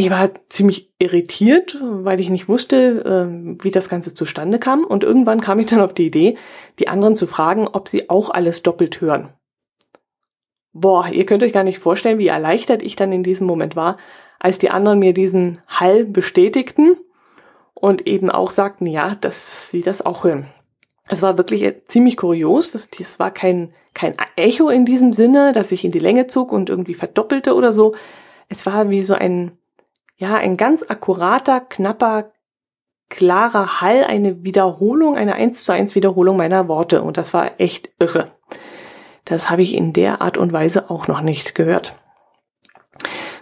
Ich 0.00 0.10
war 0.10 0.30
ziemlich 0.48 0.92
irritiert, 1.00 1.76
weil 1.82 2.20
ich 2.20 2.30
nicht 2.30 2.48
wusste, 2.48 3.02
ähm, 3.04 3.58
wie 3.62 3.72
das 3.72 3.88
Ganze 3.88 4.14
zustande 4.14 4.60
kam. 4.60 4.84
Und 4.84 5.02
irgendwann 5.02 5.40
kam 5.40 5.58
ich 5.58 5.66
dann 5.66 5.80
auf 5.80 5.92
die 5.92 6.06
Idee, 6.06 6.36
die 6.78 6.86
anderen 6.86 7.16
zu 7.16 7.26
fragen, 7.26 7.66
ob 7.66 7.88
sie 7.88 8.08
auch 8.08 8.30
alles 8.30 8.62
doppelt 8.62 9.00
hören. 9.00 9.30
Boah, 10.72 11.08
ihr 11.08 11.26
könnt 11.26 11.42
euch 11.42 11.52
gar 11.52 11.64
nicht 11.64 11.80
vorstellen, 11.80 12.20
wie 12.20 12.28
erleichtert 12.28 12.82
ich 12.82 12.94
dann 12.94 13.10
in 13.10 13.24
diesem 13.24 13.48
Moment 13.48 13.74
war, 13.74 13.96
als 14.38 14.60
die 14.60 14.70
anderen 14.70 15.00
mir 15.00 15.12
diesen 15.12 15.60
Hall 15.66 16.04
bestätigten 16.04 16.96
und 17.74 18.06
eben 18.06 18.30
auch 18.30 18.52
sagten, 18.52 18.86
ja, 18.86 19.16
dass 19.16 19.70
sie 19.70 19.82
das 19.82 20.06
auch 20.06 20.22
hören. 20.22 20.46
Es 21.08 21.22
war 21.22 21.38
wirklich 21.38 21.64
ziemlich 21.88 22.16
kurios. 22.16 22.72
Das, 22.72 22.90
das 22.90 23.18
war 23.18 23.30
kein, 23.30 23.72
kein 23.94 24.14
Echo 24.36 24.68
in 24.68 24.84
diesem 24.84 25.12
Sinne, 25.12 25.52
dass 25.52 25.70
sich 25.70 25.84
in 25.84 25.92
die 25.92 25.98
Länge 25.98 26.26
zog 26.26 26.52
und 26.52 26.68
irgendwie 26.68 26.94
verdoppelte 26.94 27.54
oder 27.54 27.72
so. 27.72 27.94
Es 28.48 28.66
war 28.66 28.90
wie 28.90 29.02
so 29.02 29.14
ein, 29.14 29.52
ja, 30.16 30.36
ein 30.36 30.56
ganz 30.56 30.82
akkurater, 30.82 31.60
knapper, 31.60 32.32
klarer 33.08 33.80
Hall, 33.80 34.04
eine 34.04 34.44
Wiederholung, 34.44 35.16
eine 35.16 35.34
eins 35.34 35.64
zu 35.64 35.72
eins 35.72 35.94
Wiederholung 35.94 36.36
meiner 36.36 36.68
Worte. 36.68 37.02
Und 37.02 37.16
das 37.16 37.32
war 37.32 37.58
echt 37.58 37.90
irre. 37.98 38.32
Das 39.24 39.50
habe 39.50 39.62
ich 39.62 39.74
in 39.74 39.92
der 39.92 40.20
Art 40.20 40.38
und 40.38 40.52
Weise 40.52 40.90
auch 40.90 41.08
noch 41.08 41.20
nicht 41.20 41.54
gehört. 41.54 41.96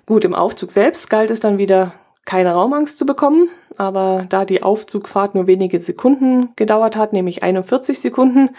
Gut, 0.06 0.24
im 0.24 0.34
Aufzug 0.34 0.70
selbst 0.70 1.10
galt 1.10 1.30
es 1.30 1.40
dann 1.40 1.58
wieder, 1.58 1.94
keine 2.24 2.52
Raumangst 2.52 2.98
zu 2.98 3.06
bekommen, 3.06 3.48
aber 3.78 4.26
da 4.28 4.44
die 4.44 4.62
Aufzugfahrt 4.62 5.34
nur 5.34 5.46
wenige 5.46 5.80
Sekunden 5.80 6.50
gedauert 6.56 6.96
hat, 6.96 7.12
nämlich 7.12 7.42
41 7.42 8.00
Sekunden 8.00 8.50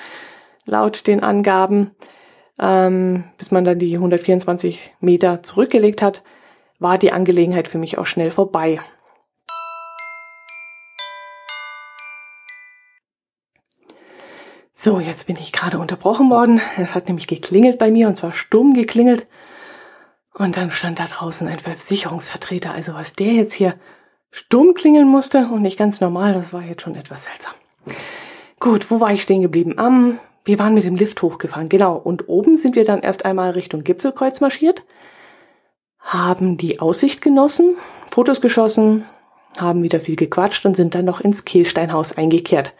laut 0.65 1.07
den 1.07 1.23
Angaben, 1.23 1.91
ähm, 2.59 3.25
bis 3.37 3.51
man 3.51 3.63
dann 3.63 3.79
die 3.79 3.95
124 3.95 4.93
Meter 4.99 5.43
zurückgelegt 5.43 6.01
hat, 6.01 6.23
war 6.79 6.97
die 6.97 7.11
Angelegenheit 7.11 7.67
für 7.67 7.77
mich 7.77 7.97
auch 7.97 8.05
schnell 8.05 8.31
vorbei. 8.31 8.79
So, 14.73 14.99
jetzt 14.99 15.25
bin 15.25 15.37
ich 15.37 15.51
gerade 15.51 15.79
unterbrochen 15.79 16.29
worden. 16.29 16.61
Es 16.77 16.93
hat 16.93 17.07
nämlich 17.07 17.25
geklingelt 17.25 17.79
bei 17.79 17.89
mir 17.89 18.07
und 18.07 18.15
zwar 18.15 18.31
stumm 18.31 18.75
geklingelt. 18.75 19.25
Und 20.35 20.55
dann 20.55 20.69
stand 20.69 20.99
da 20.99 21.05
draußen 21.05 21.47
ein 21.47 21.57
Versicherungsvertreter. 21.57 22.71
Also 22.71 22.93
was 22.93 23.13
der 23.13 23.33
jetzt 23.33 23.53
hier 23.53 23.73
stumm 24.37 24.75
klingeln 24.75 25.07
musste 25.07 25.47
und 25.47 25.63
nicht 25.63 25.79
ganz 25.79 25.99
normal, 25.99 26.33
das 26.33 26.53
war 26.53 26.61
jetzt 26.61 26.83
schon 26.83 26.95
etwas 26.95 27.23
seltsam. 27.23 27.53
Gut, 28.59 28.91
wo 28.91 28.99
war 28.99 29.11
ich 29.11 29.23
stehen 29.23 29.41
geblieben? 29.41 29.79
Um, 29.79 30.19
wir 30.45 30.59
waren 30.59 30.75
mit 30.75 30.83
dem 30.83 30.95
Lift 30.95 31.21
hochgefahren, 31.23 31.69
genau. 31.69 31.97
Und 31.97 32.29
oben 32.29 32.55
sind 32.55 32.75
wir 32.75 32.85
dann 32.85 33.01
erst 33.01 33.25
einmal 33.25 33.51
Richtung 33.51 33.83
Gipfelkreuz 33.83 34.39
marschiert, 34.39 34.83
haben 35.99 36.57
die 36.57 36.79
Aussicht 36.79 37.21
genossen, 37.21 37.77
Fotos 38.07 38.39
geschossen, 38.39 39.05
haben 39.57 39.81
wieder 39.81 39.99
viel 39.99 40.15
gequatscht 40.15 40.65
und 40.67 40.75
sind 40.75 40.93
dann 40.93 41.05
noch 41.05 41.19
ins 41.19 41.43
Kehlsteinhaus 41.43 42.15
eingekehrt. 42.15 42.73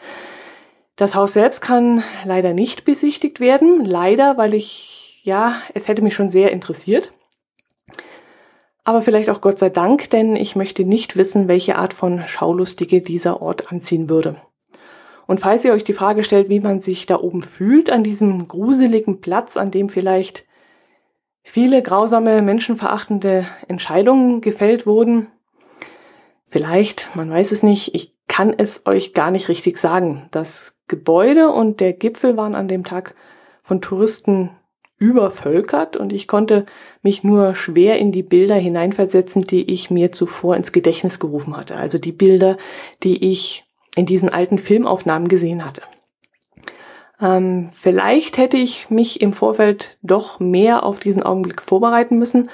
Das 0.95 1.15
Haus 1.15 1.33
selbst 1.33 1.61
kann 1.61 2.03
leider 2.23 2.53
nicht 2.53 2.85
besichtigt 2.85 3.39
werden. 3.39 3.83
Leider, 3.83 4.37
weil 4.37 4.53
ich, 4.53 5.21
ja, 5.23 5.55
es 5.73 5.87
hätte 5.87 6.03
mich 6.03 6.13
schon 6.13 6.29
sehr 6.29 6.51
interessiert 6.51 7.11
aber 8.87 9.01
vielleicht 9.01 9.29
auch 9.29 9.41
Gott 9.41 9.59
sei 9.59 9.69
Dank, 9.69 10.11
denn 10.11 10.37
ich 10.37 10.55
möchte 10.55 10.85
nicht 10.85 11.17
wissen, 11.17 11.49
welche 11.49 11.75
Art 11.75 11.93
von 11.93 12.25
Schaulustige 12.25 13.01
dieser 13.01 13.41
Ort 13.41 13.69
anziehen 13.69 14.07
würde. 14.07 14.37
Und 15.25 15.41
falls 15.41 15.65
ihr 15.65 15.73
euch 15.73 15.83
die 15.83 15.91
Frage 15.91 16.23
stellt, 16.23 16.47
wie 16.47 16.61
man 16.61 16.79
sich 16.79 17.05
da 17.05 17.19
oben 17.19 17.41
fühlt, 17.41 17.89
an 17.89 18.05
diesem 18.05 18.47
gruseligen 18.47 19.19
Platz, 19.19 19.57
an 19.57 19.71
dem 19.71 19.89
vielleicht 19.89 20.45
viele 21.43 21.81
grausame, 21.81 22.41
menschenverachtende 22.41 23.45
Entscheidungen 23.67 24.39
gefällt 24.39 24.85
wurden, 24.85 25.27
vielleicht, 26.45 27.09
man 27.13 27.29
weiß 27.29 27.51
es 27.51 27.63
nicht, 27.63 27.93
ich 27.93 28.15
kann 28.29 28.53
es 28.57 28.85
euch 28.85 29.13
gar 29.13 29.31
nicht 29.31 29.49
richtig 29.49 29.79
sagen. 29.79 30.29
Das 30.31 30.77
Gebäude 30.87 31.49
und 31.49 31.81
der 31.81 31.91
Gipfel 31.91 32.37
waren 32.37 32.55
an 32.55 32.69
dem 32.69 32.85
Tag 32.85 33.15
von 33.63 33.81
Touristen 33.81 34.51
übervölkert 34.97 35.95
und 35.95 36.11
ich 36.11 36.27
konnte 36.27 36.65
mich 37.03 37.23
nur 37.23 37.55
schwer 37.55 37.99
in 37.99 38.11
die 38.11 38.23
Bilder 38.23 38.55
hineinversetzen, 38.55 39.43
die 39.43 39.69
ich 39.71 39.91
mir 39.91 40.11
zuvor 40.11 40.55
ins 40.55 40.71
Gedächtnis 40.71 41.19
gerufen 41.19 41.55
hatte. 41.55 41.75
Also 41.75 41.99
die 41.99 42.11
Bilder, 42.11 42.57
die 43.03 43.29
ich 43.29 43.65
in 43.95 44.05
diesen 44.05 44.29
alten 44.29 44.57
Filmaufnahmen 44.57 45.27
gesehen 45.27 45.63
hatte. 45.63 45.81
Ähm, 47.19 47.69
vielleicht 47.73 48.37
hätte 48.37 48.57
ich 48.57 48.89
mich 48.89 49.21
im 49.21 49.33
Vorfeld 49.33 49.97
doch 50.01 50.39
mehr 50.39 50.83
auf 50.83 50.99
diesen 50.99 51.23
Augenblick 51.23 51.61
vorbereiten 51.61 52.17
müssen, 52.17 52.49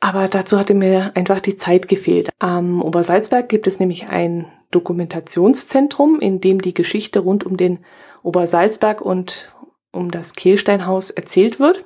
aber 0.00 0.26
dazu 0.26 0.58
hatte 0.58 0.74
mir 0.74 1.12
einfach 1.14 1.40
die 1.40 1.56
Zeit 1.56 1.86
gefehlt. 1.86 2.30
Am 2.40 2.82
Obersalzberg 2.82 3.48
gibt 3.48 3.68
es 3.68 3.78
nämlich 3.78 4.08
ein 4.08 4.46
Dokumentationszentrum, 4.72 6.18
in 6.18 6.40
dem 6.40 6.60
die 6.60 6.74
Geschichte 6.74 7.20
rund 7.20 7.44
um 7.44 7.56
den 7.56 7.78
Obersalzberg 8.24 9.00
und 9.00 9.52
um 9.92 10.10
das 10.10 10.34
Kehlsteinhaus 10.34 11.10
erzählt 11.10 11.60
wird. 11.60 11.84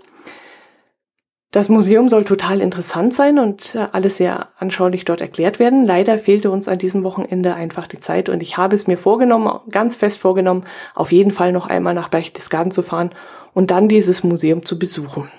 Das 1.53 1.69
Museum 1.69 2.09
soll 2.09 2.25
total 2.25 2.61
interessant 2.61 3.15
sein 3.15 3.39
und 3.39 3.75
äh, 3.75 3.87
alles 3.93 4.19
sehr 4.19 4.49
anschaulich 4.59 5.05
dort 5.05 5.21
erklärt 5.21 5.59
werden. 5.59 5.87
Leider 5.87 6.19
fehlte 6.19 6.51
uns 6.51 6.69
an 6.69 6.79
diesem 6.79 7.03
Wochenende 7.03 7.55
einfach 7.55 7.87
die 7.87 8.01
Zeit 8.01 8.29
und 8.29 8.43
ich 8.43 8.57
habe 8.57 8.77
es 8.77 8.87
mir 8.87 8.99
vorgenommen, 8.99 9.61
ganz 9.71 9.97
fest 9.97 10.19
vorgenommen, 10.19 10.65
auf 10.95 11.13
jeden 11.13 11.31
Fall 11.31 11.53
noch 11.53 11.67
einmal 11.67 11.95
nach 11.95 12.09
Berchtesgaden 12.09 12.73
zu 12.73 12.83
fahren 12.83 13.11
und 13.55 13.71
dann 13.71 13.89
dieses 13.89 14.23
Museum 14.23 14.67
zu 14.67 14.79
besuchen. 14.79 15.31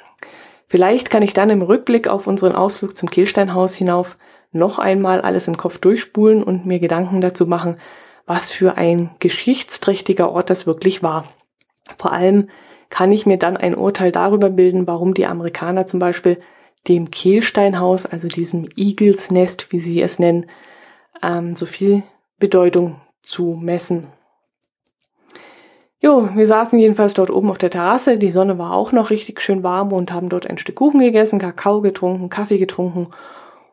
Vielleicht 0.65 1.09
kann 1.09 1.23
ich 1.23 1.33
dann 1.33 1.49
im 1.49 1.61
Rückblick 1.61 2.07
auf 2.07 2.25
unseren 2.25 2.55
Ausflug 2.55 2.97
zum 2.97 3.09
Kehlsteinhaus 3.09 3.75
hinauf 3.75 4.17
noch 4.51 4.79
einmal 4.79 5.21
alles 5.21 5.47
im 5.47 5.55
Kopf 5.55 5.77
durchspulen 5.77 6.41
und 6.41 6.65
mir 6.65 6.79
Gedanken 6.79 7.21
dazu 7.21 7.45
machen, 7.45 7.77
was 8.25 8.49
für 8.49 8.75
ein 8.75 9.11
geschichtsträchtiger 9.19 10.31
Ort 10.31 10.49
das 10.49 10.65
wirklich 10.65 11.03
war. 11.03 11.25
Vor 11.97 12.11
allem 12.11 12.49
kann 12.89 13.11
ich 13.11 13.25
mir 13.25 13.37
dann 13.37 13.57
ein 13.57 13.75
Urteil 13.75 14.11
darüber 14.11 14.49
bilden, 14.49 14.87
warum 14.87 15.13
die 15.13 15.25
Amerikaner 15.25 15.85
zum 15.85 15.99
Beispiel 15.99 16.39
dem 16.87 17.11
Kehlsteinhaus, 17.11 18.05
also 18.05 18.27
diesem 18.27 18.67
Eagles 18.75 19.31
Nest, 19.31 19.71
wie 19.71 19.79
sie 19.79 20.01
es 20.01 20.19
nennen, 20.19 20.45
ähm, 21.21 21.55
so 21.55 21.65
viel 21.65 22.03
Bedeutung 22.39 23.01
zu 23.23 23.57
messen. 23.59 24.07
Jo, 25.99 26.29
wir 26.35 26.45
saßen 26.45 26.77
jedenfalls 26.77 27.15
dort 27.15 27.31
oben 27.31 27.49
auf 27.49 27.57
der 27.57 27.71
Terrasse. 27.71 28.17
Die 28.17 28.31
Sonne 28.31 28.59
war 28.59 28.73
auch 28.73 28.91
noch 28.91 29.09
richtig 29.09 29.41
schön 29.41 29.63
warm 29.63 29.91
und 29.91 30.13
haben 30.13 30.29
dort 30.29 30.47
ein 30.47 30.59
Stück 30.59 30.75
Kuchen 30.75 30.99
gegessen, 30.99 31.39
Kakao 31.39 31.81
getrunken, 31.81 32.29
Kaffee 32.29 32.59
getrunken 32.59 33.07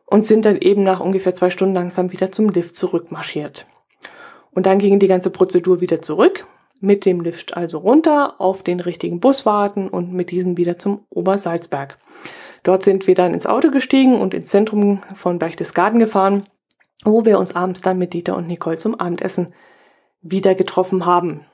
und 0.07 0.25
sind 0.25 0.45
dann 0.45 0.57
eben 0.57 0.83
nach 0.83 0.99
ungefähr 0.99 1.35
zwei 1.35 1.51
Stunden 1.51 1.75
langsam 1.75 2.11
wieder 2.11 2.31
zum 2.31 2.49
Lift 2.49 2.75
zurückmarschiert. 2.75 3.67
Und 4.51 4.65
dann 4.65 4.79
ging 4.79 4.99
die 4.99 5.07
ganze 5.07 5.29
Prozedur 5.29 5.81
wieder 5.81 6.01
zurück 6.01 6.47
mit 6.79 7.05
dem 7.05 7.21
Lift 7.21 7.55
also 7.55 7.79
runter, 7.79 8.39
auf 8.39 8.63
den 8.63 8.79
richtigen 8.79 9.19
Bus 9.19 9.45
warten 9.45 9.87
und 9.87 10.13
mit 10.13 10.31
diesem 10.31 10.57
wieder 10.57 10.77
zum 10.77 11.05
Obersalzberg. 11.09 11.97
Dort 12.63 12.83
sind 12.83 13.07
wir 13.07 13.15
dann 13.15 13.33
ins 13.33 13.45
Auto 13.45 13.69
gestiegen 13.71 14.19
und 14.19 14.33
ins 14.33 14.49
Zentrum 14.49 15.03
von 15.13 15.39
Berchtesgaden 15.39 15.99
gefahren, 15.99 16.47
wo 17.03 17.25
wir 17.25 17.39
uns 17.39 17.55
abends 17.55 17.81
dann 17.81 17.97
mit 17.97 18.13
Dieter 18.13 18.35
und 18.35 18.47
Nicole 18.47 18.77
zum 18.77 18.95
Abendessen 18.95 19.53
wieder 20.21 20.55
getroffen 20.55 21.05
haben. 21.05 21.45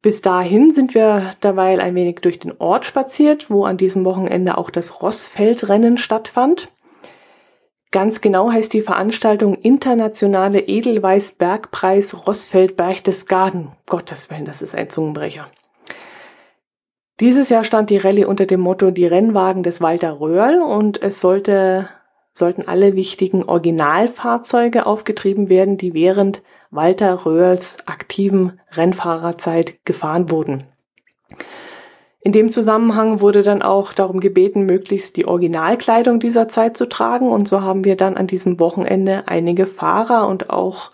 Bis 0.00 0.22
dahin 0.22 0.70
sind 0.70 0.94
wir 0.94 1.32
derweil 1.42 1.80
ein 1.80 1.96
wenig 1.96 2.20
durch 2.20 2.38
den 2.38 2.52
Ort 2.58 2.84
spaziert, 2.84 3.50
wo 3.50 3.64
an 3.64 3.76
diesem 3.76 4.04
Wochenende 4.04 4.56
auch 4.56 4.70
das 4.70 5.02
Rossfeldrennen 5.02 5.98
stattfand. 5.98 6.68
Ganz 7.90 8.20
genau 8.20 8.50
heißt 8.50 8.74
die 8.74 8.82
Veranstaltung 8.82 9.54
Internationale 9.54 10.60
Edelweiß-Bergpreis 10.60 12.26
Rossfeld 12.26 12.76
Berchtesgaden. 12.76 13.72
Gottes 13.86 14.30
Willen, 14.30 14.44
das 14.44 14.60
ist 14.60 14.74
ein 14.74 14.90
Zungenbrecher. 14.90 15.46
Dieses 17.20 17.48
Jahr 17.48 17.64
stand 17.64 17.88
die 17.88 17.96
Rallye 17.96 18.26
unter 18.26 18.44
dem 18.44 18.60
Motto 18.60 18.90
Die 18.90 19.06
Rennwagen 19.06 19.62
des 19.62 19.80
Walter 19.80 20.20
Röhrl 20.20 20.60
und 20.60 21.02
es 21.02 21.20
sollte, 21.20 21.88
sollten 22.34 22.68
alle 22.68 22.94
wichtigen 22.94 23.42
Originalfahrzeuge 23.42 24.84
aufgetrieben 24.84 25.48
werden, 25.48 25.78
die 25.78 25.94
während 25.94 26.42
Walter 26.70 27.24
Röhrls 27.24 27.78
aktiven 27.86 28.60
Rennfahrerzeit 28.70 29.84
gefahren 29.86 30.30
wurden. 30.30 30.64
In 32.28 32.32
dem 32.32 32.50
Zusammenhang 32.50 33.22
wurde 33.22 33.40
dann 33.40 33.62
auch 33.62 33.94
darum 33.94 34.20
gebeten, 34.20 34.66
möglichst 34.66 35.16
die 35.16 35.26
Originalkleidung 35.26 36.20
dieser 36.20 36.46
Zeit 36.46 36.76
zu 36.76 36.86
tragen. 36.86 37.30
Und 37.30 37.48
so 37.48 37.62
haben 37.62 37.84
wir 37.84 37.96
dann 37.96 38.18
an 38.18 38.26
diesem 38.26 38.60
Wochenende 38.60 39.22
einige 39.28 39.64
Fahrer 39.64 40.28
und 40.28 40.50
auch 40.50 40.90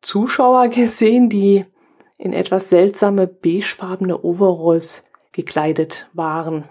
Zuschauer 0.00 0.68
gesehen, 0.68 1.28
die 1.28 1.64
in 2.18 2.32
etwas 2.32 2.68
seltsame 2.68 3.26
beigefarbene 3.26 4.22
Overalls 4.22 5.10
gekleidet 5.32 6.08
waren. 6.12 6.68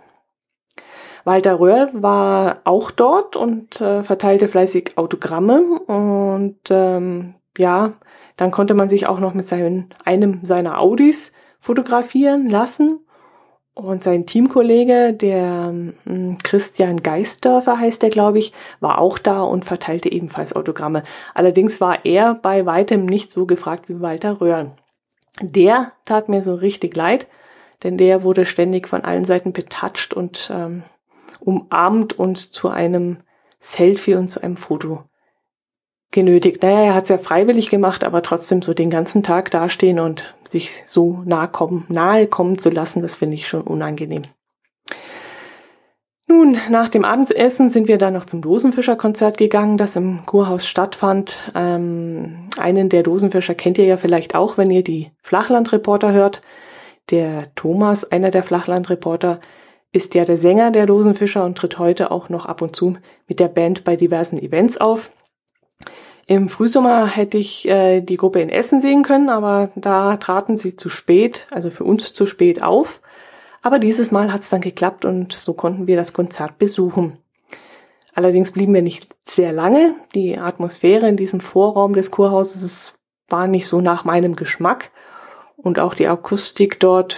Walter 1.25 1.59
Röhrl 1.59 1.89
war 1.91 2.61
auch 2.63 2.89
dort 2.89 3.35
und 3.35 3.81
äh, 3.81 4.01
verteilte 4.01 4.47
fleißig 4.47 4.93
Autogramme 4.95 5.81
und 5.87 6.59
ähm, 6.69 7.35
ja, 7.57 7.91
dann 8.37 8.51
konnte 8.51 8.75
man 8.75 8.87
sich 8.87 9.07
auch 9.07 9.19
noch 9.19 9.33
mit 9.33 9.45
seinen, 9.45 9.89
einem 10.05 10.39
seiner 10.43 10.79
Audis 10.79 11.33
fotografieren 11.59 12.49
lassen 12.49 13.02
und 13.75 14.03
sein 14.03 14.25
Teamkollege, 14.25 15.13
der 15.13 15.74
hm, 16.03 16.38
Christian 16.44 17.01
Geisdörfer 17.01 17.80
heißt 17.80 18.03
der, 18.03 18.10
glaube 18.10 18.39
ich, 18.39 18.53
war 18.80 19.00
auch 19.00 19.18
da 19.18 19.42
und 19.42 19.65
verteilte 19.65 20.12
ebenfalls 20.12 20.56
Autogramme. 20.56 21.03
Allerdings 21.34 21.82
war 21.82 22.06
er 22.06 22.36
bei 22.36 22.65
weitem 22.65 23.06
nicht 23.06 23.32
so 23.32 23.46
gefragt 23.46 23.89
wie 23.89 24.00
Walter 24.00 24.39
Röhrl. 24.39 24.72
Der 25.42 25.94
tat 26.06 26.30
mir 26.30 26.44
so 26.44 26.53
richtig 26.53 26.96
leid, 26.96 27.27
denn 27.82 27.98
der 27.98 28.24
wurde 28.24 28.46
ständig 28.46 28.88
von 28.88 29.03
allen 29.03 29.25
Seiten 29.25 29.53
betatscht 29.53 30.13
und 30.13 30.51
ähm, 30.53 30.84
umarmt 31.39 32.18
und 32.18 32.38
zu 32.38 32.70
einem 32.70 33.18
Selfie 33.60 34.15
und 34.15 34.27
zu 34.27 34.42
einem 34.42 34.58
Foto 34.58 35.03
genötigt. 36.13 36.63
Naja, 36.63 36.86
er 36.86 36.93
hat 36.93 37.03
es 37.03 37.10
ja 37.10 37.17
freiwillig 37.17 37.70
gemacht, 37.70 38.03
aber 38.05 38.22
trotzdem 38.22 38.62
so 38.62 38.74
den 38.74 38.89
ganzen 38.89 39.24
Tag 39.24 39.51
dastehen 39.51 40.00
und 40.00 40.34
sich 40.48 40.84
so 40.86 41.22
nahe 41.25 41.50
kommen, 41.50 41.86
nahe 41.89 42.27
kommen 42.27 42.58
zu 42.58 42.70
lassen, 42.70 43.01
das 43.01 43.15
finde 43.15 43.36
ich 43.36 43.48
schon 43.48 43.63
unangenehm. 43.63 44.24
Nun, 46.27 46.58
nach 46.70 46.89
dem 46.89 47.03
Abendessen 47.03 47.70
sind 47.70 47.88
wir 47.88 47.98
dann 47.98 48.13
noch 48.13 48.25
zum 48.25 48.41
Dosenfischerkonzert 48.41 49.38
gegangen, 49.38 49.77
das 49.77 49.96
im 49.96 50.25
Kurhaus 50.25 50.65
stattfand. 50.65 51.51
Ähm, 51.53 52.48
einen 52.58 52.89
der 52.89 53.03
Dosenfischer 53.03 53.55
kennt 53.55 53.77
ihr 53.77 53.86
ja 53.86 53.98
vielleicht 53.98 54.34
auch, 54.34 54.58
wenn 54.58 54.72
ihr 54.72 54.84
die 54.84 55.12
Flachlandreporter 55.22 56.12
hört. 56.12 56.41
Der 57.12 57.53
Thomas, 57.55 58.10
einer 58.10 58.32
der 58.32 58.43
Flachlandreporter, 58.43 59.41
ist 59.91 60.15
ja 60.15 60.25
der 60.25 60.38
Sänger 60.38 60.72
der 60.72 60.86
Dosenfischer 60.86 61.46
und 61.46 61.58
tritt 61.58 61.77
heute 61.77 62.10
auch 62.10 62.29
noch 62.29 62.46
ab 62.46 62.62
und 62.62 62.75
zu 62.75 62.98
mit 63.27 63.39
der 63.39 63.50
Band 63.50 63.84
bei 63.84 63.96
diversen 63.96 64.39
Events 64.39 64.77
auf. 64.77 65.12
Im 66.25 66.48
Frühsommer 66.48 67.08
hätte 67.08 67.38
ich 67.38 67.68
äh, 67.68 68.01
die 68.01 68.18
Gruppe 68.18 68.39
in 68.39 68.50
Essen 68.50 68.82
sehen 68.82 69.03
können, 69.03 69.30
aber 69.30 69.72
da 69.75 70.18
traten 70.18 70.58
sie 70.58 70.75
zu 70.75 70.89
spät, 70.89 71.48
also 71.51 71.70
für 71.70 71.84
uns 71.84 72.13
zu 72.13 72.25
spät 72.25 72.62
auf. 72.62 73.01
Aber 73.62 73.80
dieses 73.80 74.12
Mal 74.12 74.32
hat 74.32 74.42
es 74.42 74.50
dann 74.50 74.62
geklappt 74.62 75.06
und 75.06 75.34
so 75.34 75.53
konnten 75.53 75.88
wir 75.88 75.96
das 75.96 76.13
Konzert 76.13 76.58
besuchen. 76.58 77.18
Allerdings 78.15 78.51
blieben 78.51 78.74
wir 78.74 78.82
nicht 78.82 79.08
sehr 79.25 79.51
lange. 79.51 79.96
Die 80.13 80.38
Atmosphäre 80.38 81.08
in 81.08 81.18
diesem 81.18 81.39
Vorraum 81.39 81.94
des 81.94 82.12
Kurhauses 82.12 83.00
war 83.27 83.48
nicht 83.48 83.68
so 83.68 83.82
nach 83.82 84.06
meinem 84.06 84.36
Geschmack 84.36 84.92
und 85.58 85.80
auch 85.80 85.94
die 85.94 86.08
Akustik 86.08 86.80
dort 86.80 87.18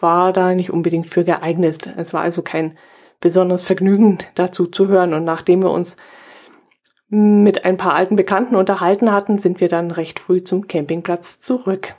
war 0.00 0.32
da 0.32 0.54
nicht 0.54 0.70
unbedingt 0.70 1.10
für 1.10 1.24
geeignet. 1.24 1.90
Es 1.96 2.14
war 2.14 2.20
also 2.20 2.42
kein 2.42 2.78
besonderes 3.20 3.64
Vergnügen 3.64 4.18
dazu 4.34 4.66
zu 4.66 4.88
hören 4.88 5.14
und 5.14 5.24
nachdem 5.24 5.62
wir 5.62 5.70
uns 5.70 5.96
mit 7.08 7.64
ein 7.64 7.76
paar 7.76 7.94
alten 7.94 8.16
Bekannten 8.16 8.56
unterhalten 8.56 9.12
hatten, 9.12 9.38
sind 9.38 9.60
wir 9.60 9.68
dann 9.68 9.90
recht 9.90 10.18
früh 10.18 10.42
zum 10.42 10.66
Campingplatz 10.66 11.40
zurück. 11.40 11.94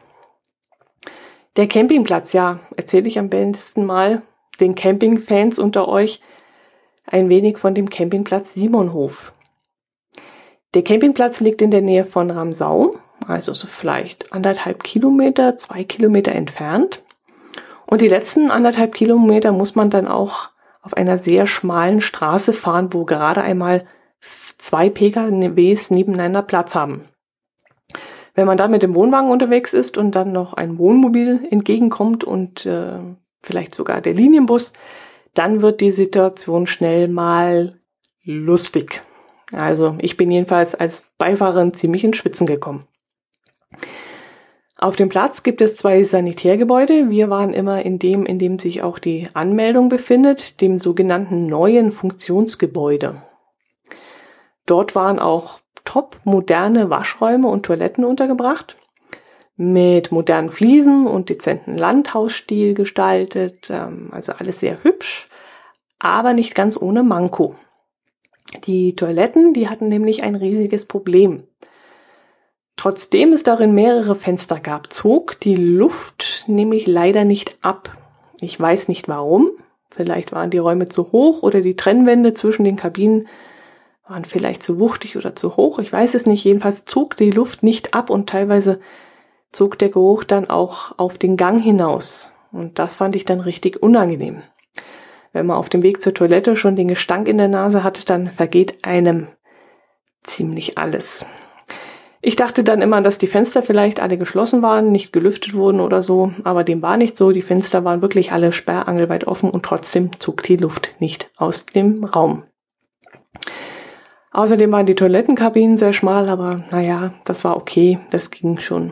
Der 1.56 1.67
Campingplatz, 1.67 2.34
ja, 2.34 2.60
erzähle 2.76 3.08
ich 3.08 3.17
am 3.17 3.30
besten 3.30 3.86
mal 3.86 4.22
den 4.60 4.76
Campingfans 4.76 5.60
unter 5.60 5.88
euch 5.88 6.22
ein 7.06 7.30
wenig 7.30 7.58
von 7.58 7.74
dem 7.74 7.89
Campingplatz 7.89 8.54
Simonhof. 8.54 9.34
Der 10.74 10.84
Campingplatz 10.84 11.39
liegt 11.39 11.62
in 11.62 11.72
der 11.72 11.82
Nähe 11.82 12.04
von 12.04 12.30
Ramsau, 12.30 12.96
also 13.26 13.54
so 13.54 13.67
vielleicht 13.67 14.34
anderthalb 14.34 14.84
Kilometer, 14.84 15.58
zwei 15.58 15.84
Kilometer 15.84 16.34
entfernt. 16.34 17.02
Und 17.86 18.02
die 18.02 18.10
letzten 18.10 18.52
anderthalb 18.52 18.93
Kilometer 18.93 19.54
muss 19.54 19.76
man 19.76 19.89
dann 19.89 20.08
auch 20.08 20.50
auf 20.82 20.96
einer 20.96 21.17
sehr 21.17 21.48
schmalen 21.48 22.02
Straße 22.02 22.52
fahren, 22.54 22.93
wo 22.93 23.06
gerade 23.06 23.41
einmal 23.41 23.88
zwei 24.58 24.89
PKWs 24.89 25.91
nebeneinander 25.91 26.41
Platz 26.41 26.75
haben. 26.75 27.06
Wenn 28.34 28.47
man 28.47 28.58
da 28.58 28.67
mit 28.67 28.84
dem 28.84 28.93
Wohnwagen 28.93 29.32
unterwegs 29.32 29.73
ist 29.73 29.97
und 29.97 30.12
dann 30.12 30.32
noch 30.32 30.53
ein 30.53 30.77
Wohnmobil 30.77 31.47
entgegenkommt 31.49 32.23
und 32.23 32.65
äh, 32.65 32.99
vielleicht 33.41 33.73
sogar 33.73 34.01
der 34.01 34.13
Linienbus, 34.13 34.73
dann 35.34 35.62
wird 35.62 35.82
die 35.82 35.91
Situation 35.91 36.67
schnell 36.67 37.08
mal 37.08 37.80
lustig. 38.23 39.01
Also 39.53 39.95
ich 39.99 40.17
bin 40.17 40.30
jedenfalls 40.30 40.75
als 40.75 41.10
Beifahrerin 41.17 41.73
ziemlich 41.73 42.03
in 42.03 42.13
Schwitzen 42.13 42.45
gekommen. 42.45 42.88
Auf 44.80 44.95
dem 44.95 45.10
Platz 45.10 45.41
gibt 45.41 45.62
es 45.62 45.75
zwei 45.75 46.03
Sanitärgebäude. 46.03 47.10
Wir 47.10 47.32
waren 47.32 47.53
immer 47.53 47.82
in 47.84 47.97
dem, 47.97 48.25
in 48.27 48.38
dem 48.38 48.60
sich 48.60 48.84
auch 48.84 48.99
die 48.99 49.27
Anmeldung 49.34 49.89
befindet, 49.89 50.62
dem 50.62 50.77
sogenannten 50.77 51.47
neuen 51.47 51.91
Funktionsgebäude. 51.91 53.23
Dort 54.67 54.93
waren 54.93 55.17
auch 55.17 55.62
top 55.86 56.19
moderne 56.25 56.91
Waschräume 56.91 57.47
und 57.47 57.65
Toiletten 57.65 58.06
untergebracht, 58.06 58.77
mit 59.56 60.12
modernen 60.12 60.51
Fliesen 60.51 61.08
und 61.08 61.30
dezenten 61.30 61.75
Landhausstil 61.75 62.75
gestaltet, 62.75 63.69
ähm, 63.71 64.10
also 64.12 64.34
alles 64.34 64.60
sehr 64.60 64.84
hübsch, 64.84 65.30
aber 65.97 66.34
nicht 66.34 66.53
ganz 66.53 66.80
ohne 66.80 67.01
Manko. 67.01 67.56
Die 68.65 68.95
Toiletten, 68.95 69.53
die 69.53 69.67
hatten 69.67 69.88
nämlich 69.88 70.21
ein 70.23 70.36
riesiges 70.36 70.86
Problem. 70.86 71.43
Trotzdem 72.75 73.34
es 73.34 73.41
darin 73.41 73.73
mehrere 73.73 74.13
Fenster 74.13 74.60
gab, 74.60 74.93
zog 74.93 75.39
die 75.39 75.56
Luft 75.56 76.43
nämlich 76.47 76.86
leider 76.86 77.25
nicht 77.25 77.58
ab. 77.62 77.97
Ich 78.39 78.60
weiß 78.60 78.88
nicht 78.88 79.08
warum. 79.08 79.49
Vielleicht 79.89 80.32
waren 80.32 80.51
die 80.51 80.60
Räume 80.60 80.88
zu 80.88 81.12
hoch 81.12 81.41
oder 81.41 81.62
die 81.62 81.75
Trennwände 81.75 82.36
zwischen 82.36 82.65
den 82.65 82.75
Kabinen 82.75 83.27
waren 84.08 84.26
vielleicht 84.26 84.63
zu 84.63 84.80
wuchtig 84.80 85.17
oder 85.17 85.36
zu 85.36 85.58
hoch. 85.58 85.80
Ich 85.80 85.91
weiß 85.91 86.15
es 86.15 86.26
nicht. 86.26 86.43
Jedenfalls 86.43 86.86
zog 86.86 87.17
die 87.17 87.32
Luft 87.32 87.63
nicht 87.63 87.93
ab 87.93 88.10
und 88.10 88.30
teilweise 88.30 88.80
zog 89.52 89.78
der 89.78 89.89
Geruch 89.89 90.24
dann 90.24 90.50
auch 90.50 90.98
auf 90.98 91.17
den 91.17 91.38
Gang 91.38 91.62
hinaus. 91.62 92.32
Und 92.52 92.80
das 92.80 92.96
fand 92.96 93.15
ich 93.15 93.26
dann 93.26 93.39
richtig 93.39 93.82
unangenehm. 93.82 94.41
Wenn 95.34 95.46
man 95.46 95.58
auf 95.58 95.70
dem 95.70 95.84
Weg 95.84 96.02
zur 96.02 96.13
Toilette 96.13 96.56
schon 96.56 96.76
den 96.76 96.88
Gestank 96.88 97.28
in 97.28 97.38
der 97.38 97.50
Nase 97.50 97.84
hat, 97.84 98.10
dann 98.10 98.32
vergeht 98.32 98.84
einem 98.84 99.28
ziemlich 100.24 100.78
alles. 100.78 101.26
Ich 102.22 102.36
dachte 102.36 102.63
dann 102.63 102.82
immer, 102.82 103.02
dass 103.02 103.20
die 103.20 103.28
Fenster 103.28 103.62
vielleicht 103.62 104.00
alle 104.00 104.17
geschlossen 104.17 104.62
waren, 104.62 104.91
nicht 104.91 105.13
gelüftet 105.13 105.54
wurden 105.54 105.80
oder 105.80 106.02
so, 106.02 106.32
aber 106.43 106.63
dem 106.63 106.82
war 106.82 106.98
nicht 106.98 107.15
so. 107.15 107.32
Die 107.32 107.43
Fenster 107.43 107.84
waren 107.84 108.02
wirklich 108.02 108.32
alle 108.32 108.52
sperrangelweit 108.52 109.28
offen 109.28 109.50
und 109.50 109.63
trotzdem 109.63 110.12
zog 110.20 110.43
die 110.43 110.58
Luft 110.58 110.96
nicht 111.00 111.30
aus 111.38 111.67
dem 111.67 112.04
Raum. 112.04 112.43
Außerdem 114.38 114.71
waren 114.71 114.86
die 114.86 114.93
Toilettenkabinen 114.93 115.78
sehr 115.78 115.93
schmal, 115.93 116.30
aber 116.30 116.63
naja, 116.69 117.12
das 117.26 117.43
war 117.43 117.58
okay, 117.58 117.97
das 118.12 118.30
ging 118.30 118.60
schon. 118.60 118.91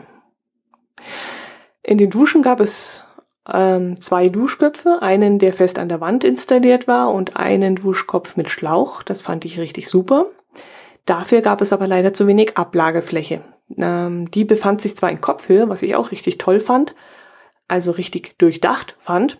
In 1.83 1.99
den 1.99 2.09
Duschen 2.09 2.41
gab 2.41 2.59
es 2.59 3.05
ähm, 3.47 4.01
zwei 4.01 4.29
Duschköpfe, 4.29 5.03
einen, 5.03 5.37
der 5.37 5.53
fest 5.53 5.77
an 5.77 5.87
der 5.87 6.01
Wand 6.01 6.23
installiert 6.23 6.87
war 6.87 7.13
und 7.13 7.37
einen 7.37 7.75
Duschkopf 7.75 8.37
mit 8.37 8.49
Schlauch. 8.49 9.03
Das 9.03 9.21
fand 9.21 9.45
ich 9.45 9.59
richtig 9.59 9.87
super. 9.87 10.25
Dafür 11.05 11.41
gab 11.41 11.61
es 11.61 11.71
aber 11.71 11.85
leider 11.85 12.11
zu 12.11 12.25
wenig 12.25 12.57
Ablagefläche. 12.57 13.41
Ähm, 13.77 14.31
die 14.31 14.45
befand 14.45 14.81
sich 14.81 14.97
zwar 14.97 15.11
in 15.11 15.21
Kopfhöhe, 15.21 15.69
was 15.69 15.83
ich 15.83 15.95
auch 15.95 16.09
richtig 16.09 16.39
toll 16.39 16.59
fand, 16.59 16.95
also 17.67 17.91
richtig 17.91 18.35
durchdacht 18.39 18.95
fand, 18.97 19.37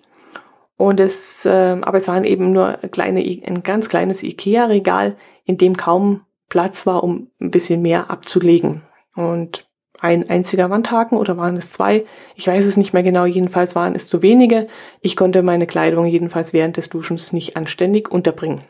und 0.77 0.99
es, 0.99 1.45
äh, 1.45 1.77
aber 1.81 1.97
es 1.97 2.07
waren 2.07 2.25
eben 2.25 2.51
nur 2.51 2.73
kleine, 2.91 3.21
ein 3.21 3.63
ganz 3.63 3.87
kleines 3.87 4.23
Ikea-Regal, 4.23 5.15
in 5.45 5.57
dem 5.57 5.77
kaum 5.77 6.21
Platz 6.49 6.85
war, 6.85 7.03
um 7.03 7.29
ein 7.39 7.51
bisschen 7.51 7.81
mehr 7.81 8.09
abzulegen. 8.09 8.81
Und 9.15 9.67
ein 9.99 10.29
einziger 10.29 10.69
Wandhaken 10.69 11.17
oder 11.17 11.37
waren 11.37 11.57
es 11.57 11.71
zwei? 11.71 12.05
Ich 12.35 12.47
weiß 12.47 12.65
es 12.65 12.77
nicht 12.77 12.93
mehr 12.93 13.03
genau. 13.03 13.25
Jedenfalls 13.25 13.75
waren 13.75 13.95
es 13.95 14.07
zu 14.07 14.21
wenige. 14.21 14.67
Ich 15.01 15.15
konnte 15.15 15.41
meine 15.41 15.67
Kleidung 15.67 16.05
jedenfalls 16.05 16.53
während 16.53 16.77
des 16.77 16.89
Duschens 16.89 17.33
nicht 17.33 17.55
anständig 17.55 18.11
unterbringen. 18.11 18.61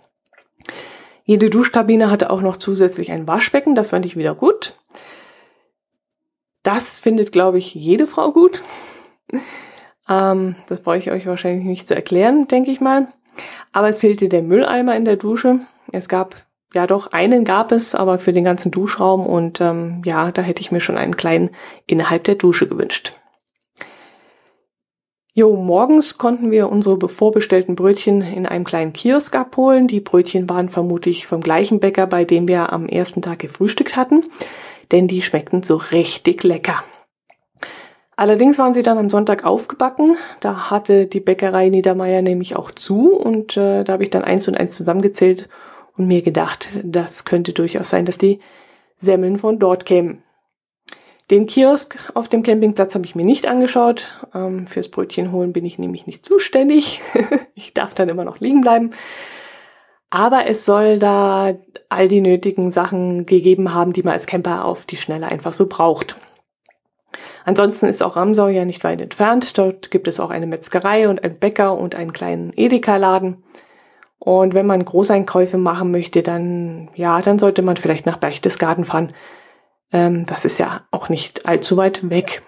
Jede 1.23 1.49
Duschkabine 1.49 2.11
hatte 2.11 2.29
auch 2.29 2.41
noch 2.41 2.57
zusätzlich 2.57 3.11
ein 3.11 3.27
Waschbecken, 3.27 3.73
das 3.73 3.89
fand 3.89 4.05
ich 4.05 4.15
wieder 4.15 4.35
gut. 4.35 4.77
Das 6.61 6.99
findet, 6.99 7.31
glaube 7.31 7.57
ich, 7.57 7.73
jede 7.73 8.05
Frau 8.05 8.31
gut. 8.31 8.61
Ähm, 10.07 10.55
das 10.67 10.81
brauche 10.81 10.97
ich 10.97 11.09
euch 11.11 11.25
wahrscheinlich 11.25 11.65
nicht 11.65 11.87
zu 11.87 11.95
erklären, 11.95 12.47
denke 12.47 12.69
ich 12.69 12.79
mal. 12.79 13.07
Aber 13.71 13.89
es 13.89 13.99
fehlte 13.99 14.29
der 14.29 14.43
Mülleimer 14.43 14.95
in 14.95 15.05
der 15.05 15.15
Dusche. 15.15 15.61
Es 15.91 16.07
gab, 16.07 16.35
ja 16.75 16.85
doch, 16.85 17.13
einen 17.13 17.45
gab 17.45 17.71
es, 17.71 17.95
aber 17.95 18.19
für 18.19 18.33
den 18.33 18.43
ganzen 18.43 18.69
Duschraum 18.69 19.25
und 19.25 19.61
ähm, 19.61 20.01
ja, 20.05 20.31
da 20.31 20.41
hätte 20.41 20.61
ich 20.61 20.71
mir 20.71 20.81
schon 20.81 20.97
einen 20.97 21.15
kleinen 21.15 21.49
innerhalb 21.87 22.25
der 22.25 22.35
Dusche 22.35 22.67
gewünscht. 22.67 23.15
Jo, 25.33 25.55
morgens 25.55 26.17
konnten 26.17 26.51
wir 26.51 26.69
unsere 26.69 27.09
vorbestellten 27.09 27.75
Brötchen 27.75 28.21
in 28.21 28.45
einem 28.45 28.63
kleinen 28.63 28.93
Kiosk 28.93 29.35
abholen. 29.35 29.87
Die 29.87 29.99
Brötchen 29.99 30.49
waren 30.49 30.69
vermutlich 30.69 31.27
vom 31.27 31.41
gleichen 31.41 31.79
Bäcker, 31.79 32.07
bei 32.07 32.23
dem 32.23 32.47
wir 32.47 32.71
am 32.71 32.87
ersten 32.87 33.21
Tag 33.21 33.39
gefrühstückt 33.39 33.95
hatten, 33.95 34.23
denn 34.91 35.07
die 35.07 35.21
schmeckten 35.21 35.63
so 35.63 35.77
richtig 35.77 36.43
lecker. 36.43 36.83
Allerdings 38.17 38.57
waren 38.57 38.73
sie 38.73 38.83
dann 38.83 38.97
am 38.97 39.09
Sonntag 39.09 39.43
aufgebacken. 39.45 40.17
Da 40.39 40.69
hatte 40.69 41.05
die 41.05 41.19
Bäckerei 41.19 41.69
Niedermeier 41.69 42.21
nämlich 42.21 42.55
auch 42.55 42.71
zu 42.71 43.11
und 43.11 43.57
äh, 43.57 43.83
da 43.83 43.93
habe 43.93 44.03
ich 44.03 44.09
dann 44.09 44.23
eins 44.23 44.47
und 44.47 44.55
eins 44.55 44.75
zusammengezählt 44.75 45.49
und 45.97 46.07
mir 46.07 46.21
gedacht, 46.21 46.69
das 46.83 47.25
könnte 47.25 47.53
durchaus 47.53 47.89
sein, 47.89 48.05
dass 48.05 48.17
die 48.17 48.39
Semmeln 48.97 49.37
von 49.39 49.59
dort 49.59 49.85
kämen. 49.85 50.23
Den 51.31 51.47
Kiosk 51.47 51.97
auf 52.13 52.27
dem 52.27 52.43
Campingplatz 52.43 52.93
habe 52.93 53.05
ich 53.05 53.15
mir 53.15 53.25
nicht 53.25 53.47
angeschaut. 53.47 54.27
Ähm, 54.33 54.67
fürs 54.67 54.89
Brötchen 54.89 55.31
holen 55.31 55.53
bin 55.53 55.65
ich 55.65 55.79
nämlich 55.79 56.05
nicht 56.05 56.23
zuständig. 56.23 57.01
ich 57.55 57.73
darf 57.73 57.95
dann 57.95 58.09
immer 58.09 58.23
noch 58.23 58.39
liegen 58.39 58.61
bleiben. 58.61 58.91
Aber 60.11 60.45
es 60.47 60.65
soll 60.65 60.99
da 60.99 61.55
all 61.89 62.07
die 62.07 62.21
nötigen 62.21 62.69
Sachen 62.69 63.25
gegeben 63.25 63.73
haben, 63.73 63.91
die 63.91 64.03
man 64.03 64.13
als 64.13 64.27
Camper 64.27 64.65
auf 64.65 64.85
die 64.85 64.97
Schnelle 64.97 65.27
einfach 65.27 65.53
so 65.53 65.67
braucht. 65.67 66.15
Ansonsten 67.43 67.87
ist 67.87 68.03
auch 68.03 68.15
Ramsau 68.15 68.47
ja 68.47 68.63
nicht 68.63 68.83
weit 68.83 69.01
entfernt. 69.01 69.57
Dort 69.57 69.89
gibt 69.89 70.07
es 70.07 70.19
auch 70.19 70.29
eine 70.29 70.47
Metzgerei 70.47 71.09
und 71.09 71.23
einen 71.23 71.39
Bäcker 71.39 71.75
und 71.75 71.95
einen 71.95 72.13
kleinen 72.13 72.53
Edeka-Laden. 72.55 73.43
Und 74.19 74.53
wenn 74.53 74.65
man 74.65 74.83
Großeinkäufe 74.83 75.57
machen 75.57 75.91
möchte, 75.91 76.23
dann, 76.23 76.89
ja, 76.95 77.21
dann 77.21 77.37
sollte 77.37 77.61
man 77.61 77.77
vielleicht 77.77 78.05
nach 78.05 78.17
Berchtesgaden 78.17 78.85
fahren. 78.85 79.13
Ähm, 79.91 80.25
das 80.25 80.45
ist 80.45 80.59
ja 80.59 80.81
auch 80.91 81.09
nicht 81.09 81.45
allzu 81.45 81.77
weit 81.77 82.09
weg. 82.09 82.41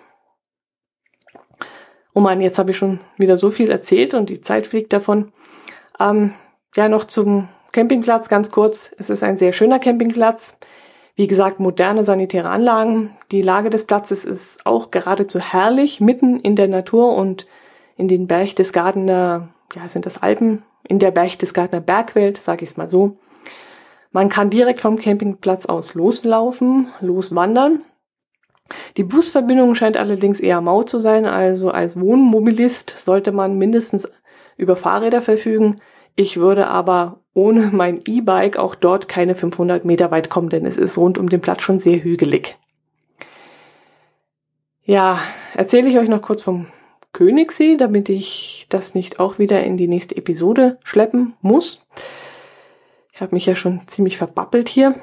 Oh 2.13 2.19
man, 2.19 2.41
jetzt 2.41 2.58
habe 2.58 2.71
ich 2.71 2.77
schon 2.77 2.99
wieder 3.17 3.38
so 3.38 3.51
viel 3.51 3.69
erzählt 3.69 4.13
und 4.13 4.30
die 4.30 4.41
Zeit 4.41 4.65
fliegt 4.65 4.91
davon. 4.91 5.32
Ähm, 5.99 6.34
ja, 6.75 6.89
noch 6.89 7.06
zum 7.06 7.47
Campingplatz 7.73 8.27
ganz 8.27 8.49
kurz. 8.49 8.95
Es 8.97 9.10
ist 9.10 9.23
ein 9.23 9.38
sehr 9.38 9.53
schöner 9.53 9.80
Campingplatz. 9.80 10.58
Wie 11.15 11.27
gesagt, 11.27 11.60
moderne 11.60 12.03
sanitäre 12.03 12.49
Anlagen. 12.49 13.15
Die 13.32 13.41
Lage 13.41 13.69
des 13.69 13.86
Platzes 13.86 14.25
ist 14.25 14.65
auch 14.65 14.91
geradezu 14.91 15.39
herrlich, 15.39 15.99
mitten 15.99 16.39
in 16.39 16.56
der 16.56 16.67
Natur 16.67 17.15
und 17.15 17.47
in 17.97 18.08
den 18.08 18.27
Berchtesgadener, 18.27 19.49
ja, 19.75 19.88
sind 19.89 20.06
das 20.06 20.21
Alpen, 20.21 20.63
in 20.88 21.00
der 21.00 21.12
Berchtesgadener 21.12 21.82
Bergwelt, 21.82 22.38
sage 22.38 22.63
ich 22.63 22.71
es 22.71 22.78
mal 22.78 22.88
so. 22.88 23.17
Man 24.12 24.30
kann 24.30 24.50
direkt 24.50 24.82
vom 24.82 24.97
Campingplatz 24.97 25.65
aus 25.65 25.93
loslaufen, 25.93 26.88
loswandern. 27.02 27.82
Die 28.97 29.04
Busverbindung 29.04 29.76
scheint 29.76 29.97
allerdings 29.97 30.39
eher 30.39 30.62
mau 30.62 30.84
zu 30.84 31.00
sein, 31.00 31.26
also 31.26 31.69
als 31.69 32.00
Wohnmobilist 32.00 32.89
sollte 32.89 33.32
man 33.32 33.58
mindestens 33.58 34.08
über 34.58 34.76
Fahrräder 34.76 35.21
verfügen. 35.21 35.78
Ich 36.15 36.38
würde 36.38 36.67
aber 36.67 37.21
ohne 37.34 37.69
mein 37.71 38.02
E-Bike 38.06 38.58
auch 38.58 38.76
dort 38.76 39.08
keine 39.08 39.36
500 39.36 39.86
Meter 39.86 40.10
weit 40.10 40.30
kommen, 40.30 40.50
denn 40.50 40.65
es 40.65 40.78
ist 40.78 40.97
rund 40.97 41.17
um 41.17 41.30
den 41.30 41.41
Platz 41.41 41.62
schon 41.62 41.80
sehr 41.80 42.04
hügelig. 42.04 42.58
Ja, 44.84 45.19
erzähle 45.54 45.89
ich 45.89 46.00
euch 46.00 46.10
noch 46.10 46.21
kurz 46.21 46.41
vom 46.41 46.67
Königssee, 47.17 47.77
damit 47.77 48.10
ich 48.10 48.67
das 48.69 48.95
nicht 48.95 49.19
auch 49.19 49.39
wieder 49.39 49.63
in 49.63 49.77
die 49.77 49.88
nächste 49.88 50.15
Episode 50.15 50.77
schleppen 50.84 51.34
muss. 51.41 51.86
Ich 53.12 53.21
habe 53.21 53.34
mich 53.34 53.45
ja 53.45 53.56
schon 53.56 53.82
ziemlich 53.88 54.17
verbappelt 54.17 54.69
hier. 54.69 54.95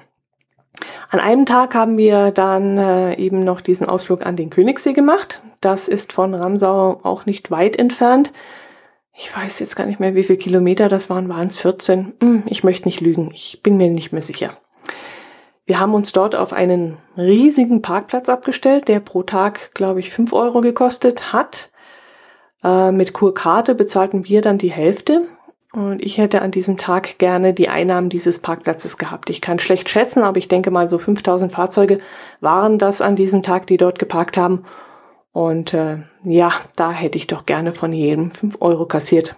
An 1.11 1.20
einem 1.20 1.46
Tag 1.46 1.74
haben 1.74 1.96
wir 1.96 2.31
dann 2.31 2.79
äh, 2.79 3.14
eben 3.16 3.40
noch 3.40 3.61
diesen 3.61 3.88
Ausflug 3.88 4.27
an 4.27 4.37
den 4.37 4.50
Königssee 4.50 4.92
gemacht. 4.92 5.42
Das 5.61 5.88
ist 5.88 6.12
von 6.12 6.35
Ramsau 6.35 7.00
auch 7.03 7.27
nicht 7.27 7.50
weit 7.50 7.77
entfernt 7.77 8.33
ich 9.16 9.35
weiß 9.35 9.61
jetzt 9.61 9.77
gar 9.77 9.87
nicht 9.87 10.00
mehr, 10.00 10.14
wie 10.14 10.24
viele 10.24 10.38
Kilometer 10.38 10.88
das 10.88 11.09
waren, 11.09 11.29
waren 11.29 11.46
es 11.46 11.57
14. 11.57 12.14
Hm, 12.20 12.42
ich 12.48 12.64
möchte 12.64 12.88
nicht 12.88 13.00
lügen, 13.00 13.31
ich 13.33 13.61
bin 13.62 13.77
mir 13.77 13.88
nicht 13.88 14.12
mehr 14.12 14.22
sicher. 14.22 14.57
Wir 15.66 15.81
haben 15.81 15.94
uns 15.94 16.12
dort 16.12 16.35
auf 16.37 16.53
einen 16.53 16.98
riesigen 17.16 17.81
Parkplatz 17.81 18.29
abgestellt, 18.29 18.88
der 18.88 19.00
pro 19.00 19.22
Tag, 19.22 19.72
glaube 19.74 20.00
ich, 20.00 20.11
5 20.11 20.33
Euro 20.33 20.61
gekostet 20.61 21.33
hat. 21.33 21.70
Äh, 22.64 22.90
mit 22.90 23.12
Kurkarte 23.12 23.74
bezahlten 23.74 24.24
wir 24.27 24.42
dann 24.42 24.59
die 24.59 24.72
Hälfte. 24.72 25.27
Und 25.72 26.03
ich 26.03 26.18
hätte 26.18 26.40
an 26.40 26.53
diesem 26.53 26.77
Tag 26.77 27.18
gerne 27.18 27.53
die 27.53 27.68
Einnahmen 27.68 28.09
dieses 28.09 28.38
Parkplatzes 28.38 28.96
gehabt. 28.96 29.29
Ich 29.29 29.40
kann 29.40 29.59
schlecht 29.59 29.90
schätzen, 29.90 30.22
aber 30.22 30.38
ich 30.38 30.46
denke 30.48 30.70
mal 30.70 30.88
so 30.88 30.98
5000 30.98 31.50
Fahrzeuge 31.50 31.98
waren 32.40 32.79
das 32.79 33.00
an 33.00 33.16
diesem 33.16 33.42
Tag, 33.42 33.66
die 33.66 33.77
dort 33.77 33.98
geparkt 33.98 34.37
haben. 34.37 34.64
Und 35.33 35.74
äh, 35.74 35.98
ja, 36.22 36.53
da 36.77 36.92
hätte 36.92 37.18
ich 37.18 37.27
doch 37.27 37.44
gerne 37.44 37.72
von 37.72 37.92
jedem 37.92 38.31
fünf 38.31 38.59
Euro 38.61 38.87
kassiert. 38.87 39.35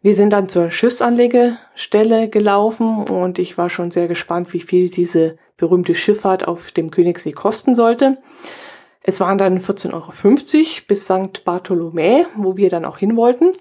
Wir 0.00 0.14
sind 0.14 0.32
dann 0.32 0.48
zur 0.48 0.70
Schiffsanlegestelle 0.70 2.28
gelaufen 2.28 3.04
und 3.08 3.40
ich 3.40 3.58
war 3.58 3.68
schon 3.68 3.90
sehr 3.90 4.06
gespannt, 4.06 4.52
wie 4.52 4.60
viel 4.60 4.90
diese 4.90 5.38
berühmte 5.56 5.96
Schifffahrt 5.96 6.46
auf 6.46 6.70
dem 6.70 6.92
Königssee 6.92 7.32
kosten 7.32 7.74
sollte. 7.74 8.18
Es 9.06 9.20
waren 9.20 9.36
dann 9.36 9.58
14,50 9.58 9.92
Euro 9.92 10.66
bis 10.88 11.04
St. 11.04 11.44
Bartholomä, 11.44 12.24
wo 12.36 12.56
wir 12.56 12.70
dann 12.70 12.86
auch 12.86 12.96
hin 12.96 13.16
wollten. 13.16 13.52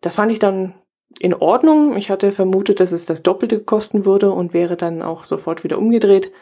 Das 0.00 0.14
fand 0.14 0.30
ich 0.30 0.38
dann 0.38 0.74
in 1.18 1.34
Ordnung. 1.34 1.96
Ich 1.96 2.10
hatte 2.10 2.30
vermutet, 2.30 2.78
dass 2.78 2.92
es 2.92 3.04
das 3.04 3.24
Doppelte 3.24 3.58
kosten 3.58 4.04
würde 4.04 4.30
und 4.30 4.54
wäre 4.54 4.76
dann 4.76 5.02
auch 5.02 5.24
sofort 5.24 5.64
wieder 5.64 5.78
umgedreht. 5.78 6.32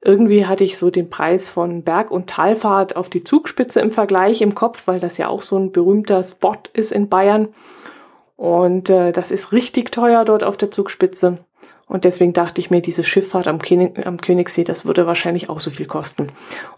Irgendwie 0.00 0.46
hatte 0.46 0.64
ich 0.64 0.76
so 0.76 0.90
den 0.90 1.08
Preis 1.08 1.48
von 1.48 1.84
Berg- 1.84 2.10
und 2.10 2.28
Talfahrt 2.28 2.96
auf 2.96 3.08
die 3.08 3.22
Zugspitze 3.22 3.80
im 3.80 3.92
Vergleich 3.92 4.42
im 4.42 4.56
Kopf, 4.56 4.88
weil 4.88 4.98
das 4.98 5.16
ja 5.16 5.28
auch 5.28 5.42
so 5.42 5.56
ein 5.56 5.70
berühmter 5.70 6.24
Spot 6.24 6.58
ist 6.72 6.90
in 6.90 7.08
Bayern. 7.08 7.54
Und 8.34 8.90
äh, 8.90 9.12
das 9.12 9.30
ist 9.30 9.52
richtig 9.52 9.92
teuer 9.92 10.24
dort 10.24 10.42
auf 10.42 10.56
der 10.56 10.72
Zugspitze. 10.72 11.45
Und 11.86 12.04
deswegen 12.04 12.32
dachte 12.32 12.60
ich 12.60 12.70
mir, 12.70 12.82
diese 12.82 13.04
Schifffahrt 13.04 13.46
am, 13.46 13.60
König, 13.60 14.04
am 14.04 14.20
Königssee, 14.20 14.64
das 14.64 14.84
würde 14.84 15.06
wahrscheinlich 15.06 15.48
auch 15.48 15.60
so 15.60 15.70
viel 15.70 15.86
kosten. 15.86 16.26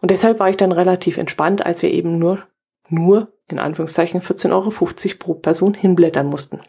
Und 0.01 0.11
deshalb 0.11 0.39
war 0.39 0.51
ich 0.51 0.57
dann 0.57 0.73
relativ 0.73 1.17
entspannt, 1.17 1.65
als 1.65 1.83
wir 1.83 1.91
eben 1.91 2.19
nur, 2.19 2.43
nur, 2.91 3.33
in 3.49 3.59
Anführungszeichen, 3.59 4.21
14,50 4.21 4.53
Euro 4.53 4.71
pro 5.19 5.35
Person 5.35 5.73
hinblättern 5.73 6.27
mussten. 6.27 6.61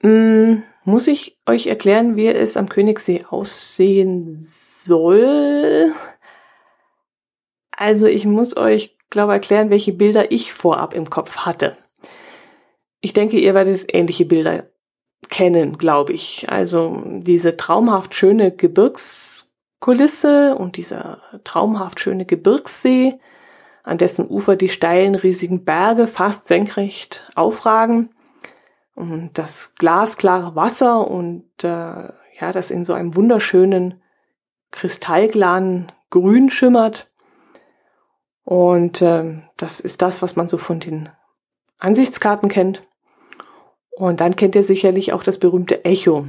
Hm, 0.00 0.62
muss 0.84 1.06
ich 1.06 1.38
euch 1.46 1.66
erklären, 1.66 2.16
wie 2.16 2.26
es 2.26 2.56
am 2.56 2.68
Königssee 2.68 3.24
aussehen 3.28 4.38
soll? 4.40 5.92
Also 7.70 8.06
ich 8.06 8.24
muss 8.24 8.56
euch, 8.56 8.96
glaube 9.10 9.34
erklären, 9.34 9.68
welche 9.70 9.92
Bilder 9.92 10.32
ich 10.32 10.54
vorab 10.54 10.94
im 10.94 11.10
Kopf 11.10 11.38
hatte. 11.38 11.76
Ich 13.00 13.12
denke, 13.12 13.38
ihr 13.38 13.54
werdet 13.54 13.94
ähnliche 13.94 14.24
Bilder 14.24 14.71
kennen, 15.28 15.78
glaube 15.78 16.12
ich. 16.12 16.50
Also 16.50 17.02
diese 17.06 17.56
traumhaft 17.56 18.14
schöne 18.14 18.52
Gebirgskulisse 18.52 20.54
und 20.56 20.76
dieser 20.76 21.22
traumhaft 21.44 22.00
schöne 22.00 22.26
Gebirgssee, 22.26 23.18
an 23.82 23.98
dessen 23.98 24.28
Ufer 24.28 24.56
die 24.56 24.68
steilen, 24.68 25.14
riesigen 25.14 25.64
Berge 25.64 26.06
fast 26.06 26.46
senkrecht 26.46 27.30
aufragen 27.34 28.10
und 28.94 29.30
das 29.34 29.74
glasklare 29.74 30.54
Wasser 30.54 31.10
und 31.10 31.46
äh, 31.62 32.08
ja, 32.40 32.52
das 32.52 32.70
in 32.70 32.84
so 32.84 32.92
einem 32.92 33.16
wunderschönen 33.16 34.02
kristallklaren 34.70 35.92
Grün 36.10 36.50
schimmert. 36.50 37.10
Und 38.44 39.02
äh, 39.02 39.42
das 39.56 39.80
ist 39.80 40.02
das, 40.02 40.22
was 40.22 40.36
man 40.36 40.48
so 40.48 40.58
von 40.58 40.80
den 40.80 41.08
Ansichtskarten 41.78 42.48
kennt. 42.48 42.82
Und 44.02 44.20
dann 44.20 44.34
kennt 44.34 44.56
ihr 44.56 44.64
sicherlich 44.64 45.12
auch 45.12 45.22
das 45.22 45.38
berühmte 45.38 45.84
Echo. 45.84 46.26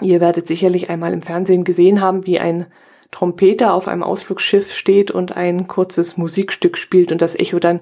Ihr 0.00 0.20
werdet 0.20 0.48
sicherlich 0.48 0.90
einmal 0.90 1.12
im 1.12 1.22
Fernsehen 1.22 1.62
gesehen 1.62 2.00
haben, 2.00 2.26
wie 2.26 2.40
ein 2.40 2.66
Trompeter 3.12 3.74
auf 3.74 3.86
einem 3.86 4.02
Ausflugsschiff 4.02 4.72
steht 4.72 5.12
und 5.12 5.36
ein 5.36 5.68
kurzes 5.68 6.16
Musikstück 6.16 6.76
spielt 6.76 7.12
und 7.12 7.22
das 7.22 7.36
Echo 7.38 7.60
dann 7.60 7.78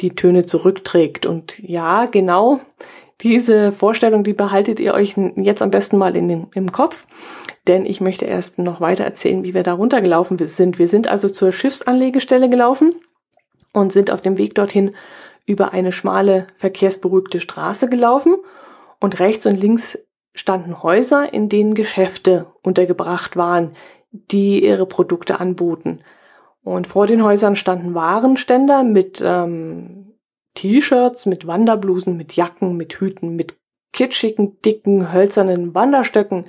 die 0.00 0.10
Töne 0.14 0.46
zurückträgt. 0.46 1.26
Und 1.26 1.58
ja, 1.58 2.06
genau 2.06 2.60
diese 3.22 3.72
Vorstellung, 3.72 4.22
die 4.22 4.34
behaltet 4.34 4.78
ihr 4.78 4.94
euch 4.94 5.16
jetzt 5.34 5.60
am 5.60 5.72
besten 5.72 5.98
mal 5.98 6.14
in 6.14 6.28
den, 6.28 6.46
im 6.54 6.70
Kopf, 6.70 7.08
denn 7.66 7.84
ich 7.84 8.00
möchte 8.00 8.24
erst 8.24 8.60
noch 8.60 8.80
weiter 8.80 9.02
erzählen, 9.02 9.42
wie 9.42 9.54
wir 9.54 9.64
da 9.64 9.72
runtergelaufen 9.72 10.38
sind. 10.46 10.78
Wir 10.78 10.86
sind 10.86 11.08
also 11.08 11.28
zur 11.28 11.50
Schiffsanlegestelle 11.50 12.48
gelaufen 12.48 12.94
und 13.72 13.92
sind 13.92 14.12
auf 14.12 14.20
dem 14.20 14.38
Weg 14.38 14.54
dorthin 14.54 14.92
über 15.46 15.72
eine 15.72 15.92
schmale, 15.92 16.46
verkehrsberuhigte 16.54 17.40
Straße 17.40 17.88
gelaufen 17.88 18.36
und 19.00 19.18
rechts 19.20 19.46
und 19.46 19.60
links 19.60 19.98
standen 20.34 20.82
Häuser, 20.82 21.32
in 21.32 21.48
denen 21.48 21.74
Geschäfte 21.74 22.46
untergebracht 22.62 23.36
waren, 23.36 23.76
die 24.10 24.64
ihre 24.64 24.86
Produkte 24.86 25.40
anboten. 25.40 26.00
Und 26.62 26.86
vor 26.86 27.06
den 27.06 27.22
Häusern 27.22 27.56
standen 27.56 27.94
Warenständer 27.94 28.82
mit 28.82 29.22
ähm, 29.24 30.14
T-Shirts, 30.54 31.26
mit 31.26 31.46
Wanderblusen, 31.46 32.16
mit 32.16 32.34
Jacken, 32.34 32.76
mit 32.76 32.94
Hüten, 32.94 33.36
mit 33.36 33.58
kitschigen, 33.92 34.60
dicken, 34.62 35.12
hölzernen 35.12 35.74
Wanderstöcken, 35.74 36.46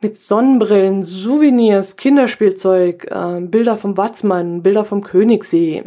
mit 0.00 0.18
Sonnenbrillen, 0.18 1.02
Souvenirs, 1.02 1.96
Kinderspielzeug, 1.96 3.06
äh, 3.10 3.40
Bilder 3.40 3.76
vom 3.76 3.96
Watzmann, 3.96 4.62
Bilder 4.62 4.84
vom 4.84 5.02
Königssee. 5.02 5.82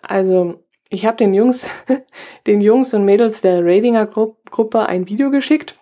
Also 0.00 0.64
ich 0.90 1.06
habe 1.06 1.16
den 1.16 1.32
Jungs, 1.32 1.68
den 2.46 2.60
Jungs 2.60 2.92
und 2.92 3.04
Mädels 3.04 3.40
der 3.40 3.64
Radinger 3.64 4.06
Gruppe 4.06 4.86
ein 4.86 5.08
Video 5.08 5.30
geschickt, 5.30 5.78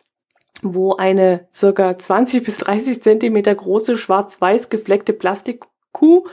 wo 0.62 0.94
eine 0.94 1.49
circa 1.53 1.99
20 1.99 2.44
bis 2.44 2.59
30 2.59 3.03
Zentimeter 3.03 3.55
große 3.55 3.97
schwarz-weiß 3.97 4.68
gefleckte 4.68 5.14
Plastikkuh 5.14 6.27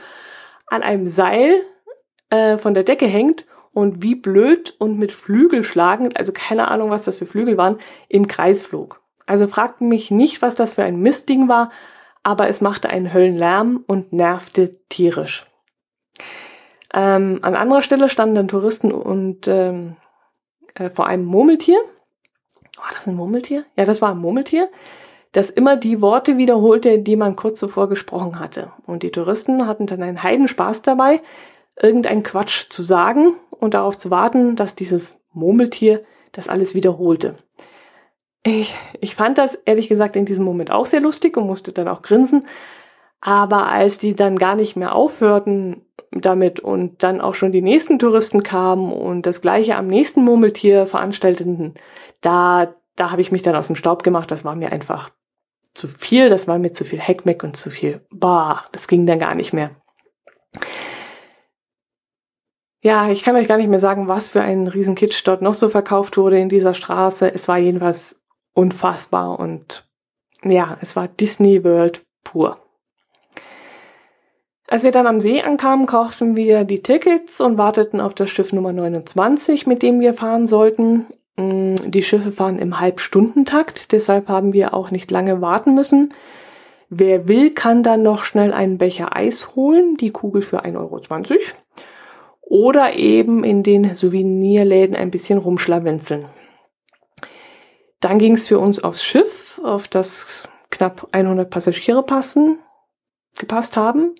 an 0.66 0.82
einem 0.82 1.06
Seil 1.06 1.62
äh, 2.30 2.58
von 2.58 2.74
der 2.74 2.84
Decke 2.84 3.06
hängt 3.06 3.46
und 3.72 4.02
wie 4.02 4.14
blöd 4.14 4.74
und 4.78 4.98
mit 4.98 5.12
Flügel 5.12 5.64
schlagend, 5.64 6.16
also 6.18 6.32
keine 6.32 6.68
Ahnung, 6.68 6.90
was 6.90 7.04
das 7.04 7.16
für 7.16 7.26
Flügel 7.26 7.56
waren, 7.56 7.78
im 8.08 8.26
Kreis 8.28 8.62
flog. 8.62 9.00
Also 9.26 9.46
fragt 9.48 9.80
mich 9.80 10.10
nicht, 10.10 10.42
was 10.42 10.54
das 10.54 10.74
für 10.74 10.84
ein 10.84 11.00
Mistding 11.00 11.48
war, 11.48 11.70
aber 12.22 12.48
es 12.48 12.60
machte 12.60 12.90
einen 12.90 13.12
Höllenlärm 13.12 13.84
und 13.86 14.12
nervte 14.12 14.80
tierisch. 14.88 15.46
Ähm, 16.96 17.38
an 17.42 17.54
anderer 17.54 17.82
Stelle 17.82 18.08
standen 18.08 18.34
dann 18.34 18.48
Touristen 18.48 18.90
und 18.90 19.46
ähm, 19.46 19.96
äh, 20.74 20.90
vor 20.90 21.06
einem 21.06 21.24
Murmeltier. 21.24 21.78
War 22.76 22.90
das 22.92 23.06
ein 23.06 23.14
Murmeltier? 23.14 23.64
Ja, 23.76 23.84
das 23.84 24.02
war 24.02 24.10
ein 24.10 24.18
Murmeltier 24.18 24.68
das 25.36 25.50
immer 25.50 25.76
die 25.76 26.00
Worte 26.00 26.38
wiederholte, 26.38 26.98
die 26.98 27.14
man 27.14 27.36
kurz 27.36 27.60
zuvor 27.60 27.90
gesprochen 27.90 28.40
hatte. 28.40 28.72
Und 28.86 29.02
die 29.02 29.10
Touristen 29.10 29.66
hatten 29.66 29.86
dann 29.86 30.02
einen 30.02 30.22
Heidenspaß 30.22 30.80
dabei, 30.80 31.20
irgendeinen 31.78 32.22
Quatsch 32.22 32.70
zu 32.70 32.82
sagen 32.82 33.34
und 33.50 33.74
darauf 33.74 33.98
zu 33.98 34.10
warten, 34.10 34.56
dass 34.56 34.76
dieses 34.76 35.22
Murmeltier 35.34 36.04
das 36.32 36.48
alles 36.48 36.74
wiederholte. 36.74 37.36
Ich, 38.44 38.74
ich 39.02 39.14
fand 39.14 39.36
das 39.36 39.56
ehrlich 39.56 39.88
gesagt 39.88 40.16
in 40.16 40.24
diesem 40.24 40.46
Moment 40.46 40.70
auch 40.70 40.86
sehr 40.86 41.00
lustig 41.00 41.36
und 41.36 41.46
musste 41.46 41.72
dann 41.72 41.88
auch 41.88 42.00
grinsen. 42.00 42.46
Aber 43.20 43.66
als 43.66 43.98
die 43.98 44.14
dann 44.14 44.38
gar 44.38 44.54
nicht 44.54 44.74
mehr 44.74 44.94
aufhörten 44.94 45.84
damit 46.12 46.60
und 46.60 47.02
dann 47.02 47.20
auch 47.20 47.34
schon 47.34 47.52
die 47.52 47.62
nächsten 47.62 47.98
Touristen 47.98 48.42
kamen 48.42 48.92
und 48.92 49.26
das 49.26 49.40
gleiche 49.40 49.76
am 49.76 49.86
nächsten 49.86 50.22
Murmeltier 50.22 50.86
veranstalteten, 50.86 51.74
da, 52.20 52.74
da 52.96 53.10
habe 53.10 53.20
ich 53.20 53.32
mich 53.32 53.42
dann 53.42 53.56
aus 53.56 53.66
dem 53.66 53.76
Staub 53.76 54.02
gemacht. 54.02 54.30
Das 54.30 54.44
war 54.44 54.54
mir 54.54 54.72
einfach 54.72 55.10
zu 55.74 55.88
viel, 55.88 56.28
das 56.28 56.48
war 56.48 56.58
mir 56.58 56.72
zu 56.72 56.84
viel 56.84 57.00
Heckmeck 57.00 57.44
und 57.44 57.56
zu 57.56 57.70
viel, 57.70 58.00
bah, 58.10 58.64
das 58.72 58.88
ging 58.88 59.06
dann 59.06 59.18
gar 59.18 59.34
nicht 59.34 59.52
mehr. 59.52 59.70
Ja, 62.82 63.10
ich 63.10 63.22
kann 63.22 63.36
euch 63.36 63.48
gar 63.48 63.56
nicht 63.56 63.68
mehr 63.68 63.80
sagen, 63.80 64.06
was 64.06 64.28
für 64.28 64.42
ein 64.42 64.68
Riesenkitsch 64.68 65.22
dort 65.26 65.42
noch 65.42 65.54
so 65.54 65.68
verkauft 65.68 66.16
wurde 66.16 66.38
in 66.38 66.48
dieser 66.48 66.72
Straße. 66.72 67.32
Es 67.34 67.48
war 67.48 67.58
jedenfalls 67.58 68.24
unfassbar 68.54 69.40
und 69.40 69.88
ja, 70.44 70.78
es 70.80 70.94
war 70.94 71.08
Disney 71.08 71.64
World 71.64 72.04
pur. 72.22 72.65
Als 74.68 74.82
wir 74.82 74.90
dann 74.90 75.06
am 75.06 75.20
See 75.20 75.42
ankamen, 75.42 75.86
kauften 75.86 76.36
wir 76.36 76.64
die 76.64 76.82
Tickets 76.82 77.40
und 77.40 77.56
warteten 77.56 78.00
auf 78.00 78.14
das 78.14 78.30
Schiff 78.30 78.52
Nummer 78.52 78.72
29, 78.72 79.66
mit 79.66 79.82
dem 79.82 80.00
wir 80.00 80.12
fahren 80.12 80.46
sollten. 80.46 81.06
Mm, 81.36 81.74
die 81.86 82.02
Schiffe 82.02 82.30
fahren 82.30 82.58
im 82.58 82.80
Halbstundentakt, 82.80 83.92
deshalb 83.92 84.28
haben 84.28 84.52
wir 84.52 84.74
auch 84.74 84.90
nicht 84.90 85.10
lange 85.10 85.40
warten 85.40 85.74
müssen. 85.74 86.12
Wer 86.88 87.28
will, 87.28 87.50
kann 87.52 87.82
dann 87.82 88.02
noch 88.02 88.24
schnell 88.24 88.52
einen 88.52 88.78
Becher 88.78 89.14
Eis 89.14 89.54
holen, 89.54 89.96
die 89.96 90.10
Kugel 90.10 90.42
für 90.42 90.64
1,20 90.64 90.76
Euro. 90.78 91.00
Oder 92.42 92.94
eben 92.94 93.44
in 93.44 93.62
den 93.62 93.94
Souvenirläden 93.94 94.96
ein 94.96 95.10
bisschen 95.10 95.38
rumschlawenzeln. 95.38 96.26
Dann 98.00 98.18
ging 98.18 98.34
es 98.34 98.46
für 98.46 98.58
uns 98.58 98.82
aufs 98.82 99.02
Schiff, 99.02 99.60
auf 99.64 99.88
das 99.88 100.48
knapp 100.70 101.08
100 101.12 101.50
Passagiere 101.50 102.04
passen, 102.04 102.58
gepasst 103.36 103.76
haben. 103.76 104.14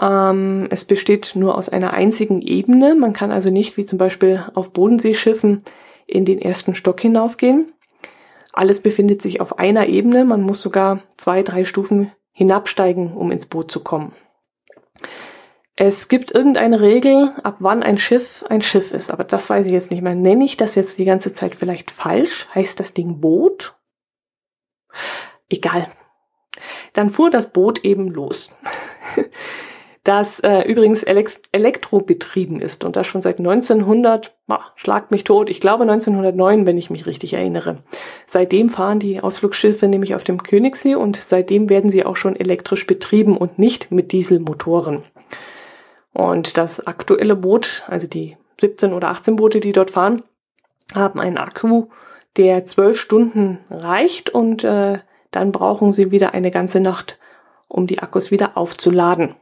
Ähm, 0.00 0.68
es 0.70 0.84
besteht 0.84 1.32
nur 1.34 1.56
aus 1.56 1.68
einer 1.68 1.94
einzigen 1.94 2.42
Ebene. 2.42 2.94
Man 2.94 3.12
kann 3.12 3.30
also 3.30 3.50
nicht 3.50 3.76
wie 3.76 3.84
zum 3.84 3.98
Beispiel 3.98 4.44
auf 4.54 4.72
Bodenseeschiffen 4.72 5.62
in 6.06 6.24
den 6.24 6.40
ersten 6.40 6.74
Stock 6.74 7.00
hinaufgehen. 7.00 7.72
Alles 8.52 8.80
befindet 8.80 9.22
sich 9.22 9.40
auf 9.40 9.58
einer 9.58 9.86
Ebene. 9.86 10.24
Man 10.24 10.42
muss 10.42 10.62
sogar 10.62 11.00
zwei, 11.16 11.42
drei 11.42 11.64
Stufen 11.64 12.12
hinabsteigen, 12.32 13.14
um 13.14 13.30
ins 13.30 13.46
Boot 13.46 13.70
zu 13.70 13.82
kommen. 13.82 14.12
Es 15.76 16.06
gibt 16.06 16.30
irgendeine 16.30 16.80
Regel, 16.80 17.32
ab 17.42 17.56
wann 17.58 17.82
ein 17.82 17.98
Schiff 17.98 18.44
ein 18.48 18.62
Schiff 18.62 18.92
ist, 18.92 19.10
aber 19.10 19.24
das 19.24 19.50
weiß 19.50 19.66
ich 19.66 19.72
jetzt 19.72 19.90
nicht 19.90 20.02
mehr. 20.02 20.14
Nenne 20.14 20.44
ich 20.44 20.56
das 20.56 20.76
jetzt 20.76 20.98
die 20.98 21.04
ganze 21.04 21.32
Zeit 21.32 21.56
vielleicht 21.56 21.90
falsch? 21.90 22.46
Heißt 22.54 22.78
das 22.78 22.94
Ding 22.94 23.20
Boot? 23.20 23.74
Egal. 25.48 25.88
Dann 26.92 27.10
fuhr 27.10 27.28
das 27.30 27.52
Boot 27.52 27.84
eben 27.84 28.08
los. 28.08 28.56
das 30.04 30.38
äh, 30.40 30.60
übrigens 30.60 31.02
elektrobetrieben 31.02 32.60
ist 32.60 32.84
und 32.84 32.94
das 32.94 33.06
schon 33.06 33.22
seit 33.22 33.38
1900, 33.38 34.36
boah, 34.46 34.60
schlagt 34.76 35.10
mich 35.10 35.24
tot, 35.24 35.48
ich 35.48 35.62
glaube 35.62 35.84
1909, 35.84 36.66
wenn 36.66 36.76
ich 36.76 36.90
mich 36.90 37.06
richtig 37.06 37.32
erinnere. 37.32 37.78
Seitdem 38.26 38.68
fahren 38.68 39.00
die 39.00 39.22
Ausflugsschiffe 39.22 39.88
nämlich 39.88 40.14
auf 40.14 40.22
dem 40.22 40.42
Königssee 40.42 40.94
und 40.94 41.16
seitdem 41.16 41.70
werden 41.70 41.90
sie 41.90 42.04
auch 42.04 42.16
schon 42.16 42.36
elektrisch 42.36 42.86
betrieben 42.86 43.38
und 43.38 43.58
nicht 43.58 43.90
mit 43.90 44.12
Dieselmotoren. 44.12 45.02
Und 46.12 46.58
das 46.58 46.86
aktuelle 46.86 47.34
Boot, 47.34 47.84
also 47.88 48.06
die 48.06 48.36
17 48.60 48.92
oder 48.92 49.08
18 49.08 49.36
Boote, 49.36 49.60
die 49.60 49.72
dort 49.72 49.90
fahren, 49.90 50.22
haben 50.94 51.18
einen 51.18 51.38
Akku, 51.38 51.86
der 52.36 52.66
zwölf 52.66 53.00
Stunden 53.00 53.58
reicht 53.70 54.28
und 54.28 54.64
äh, 54.64 54.98
dann 55.30 55.50
brauchen 55.50 55.94
sie 55.94 56.10
wieder 56.10 56.34
eine 56.34 56.50
ganze 56.50 56.80
Nacht, 56.80 57.18
um 57.68 57.86
die 57.86 58.00
Akkus 58.00 58.30
wieder 58.30 58.58
aufzuladen. 58.58 59.34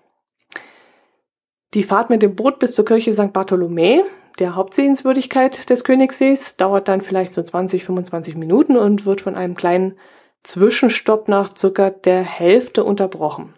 Die 1.74 1.82
Fahrt 1.82 2.10
mit 2.10 2.22
dem 2.22 2.34
Boot 2.34 2.58
bis 2.58 2.74
zur 2.74 2.84
Kirche 2.84 3.14
St. 3.14 3.32
Bartholomä, 3.32 4.02
der 4.38 4.56
Hauptsehenswürdigkeit 4.56 5.70
des 5.70 5.84
Königssees, 5.84 6.56
dauert 6.56 6.88
dann 6.88 7.00
vielleicht 7.00 7.32
so 7.32 7.42
20, 7.42 7.84
25 7.84 8.36
Minuten 8.36 8.76
und 8.76 9.06
wird 9.06 9.22
von 9.22 9.36
einem 9.36 9.54
kleinen 9.54 9.96
Zwischenstopp 10.42 11.28
nach 11.28 11.56
circa 11.56 11.90
der 11.90 12.22
Hälfte 12.22 12.84
unterbrochen. 12.84 13.54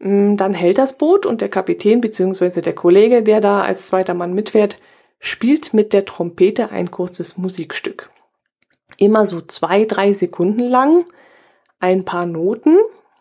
Mm, 0.00 0.36
dann 0.36 0.54
hält 0.54 0.78
das 0.78 0.98
Boot 0.98 1.24
und 1.24 1.40
der 1.40 1.48
Kapitän 1.48 2.00
bzw. 2.00 2.62
der 2.62 2.74
Kollege, 2.74 3.22
der 3.22 3.40
da 3.40 3.62
als 3.62 3.86
zweiter 3.86 4.14
Mann 4.14 4.34
mitfährt, 4.34 4.78
spielt 5.20 5.74
mit 5.74 5.92
der 5.92 6.04
Trompete 6.04 6.70
ein 6.70 6.90
kurzes 6.90 7.38
Musikstück. 7.38 8.10
Immer 8.96 9.26
so 9.26 9.40
zwei, 9.40 9.84
drei 9.84 10.12
Sekunden 10.12 10.64
lang, 10.68 11.04
ein 11.78 12.04
paar 12.04 12.26
Noten 12.26 12.78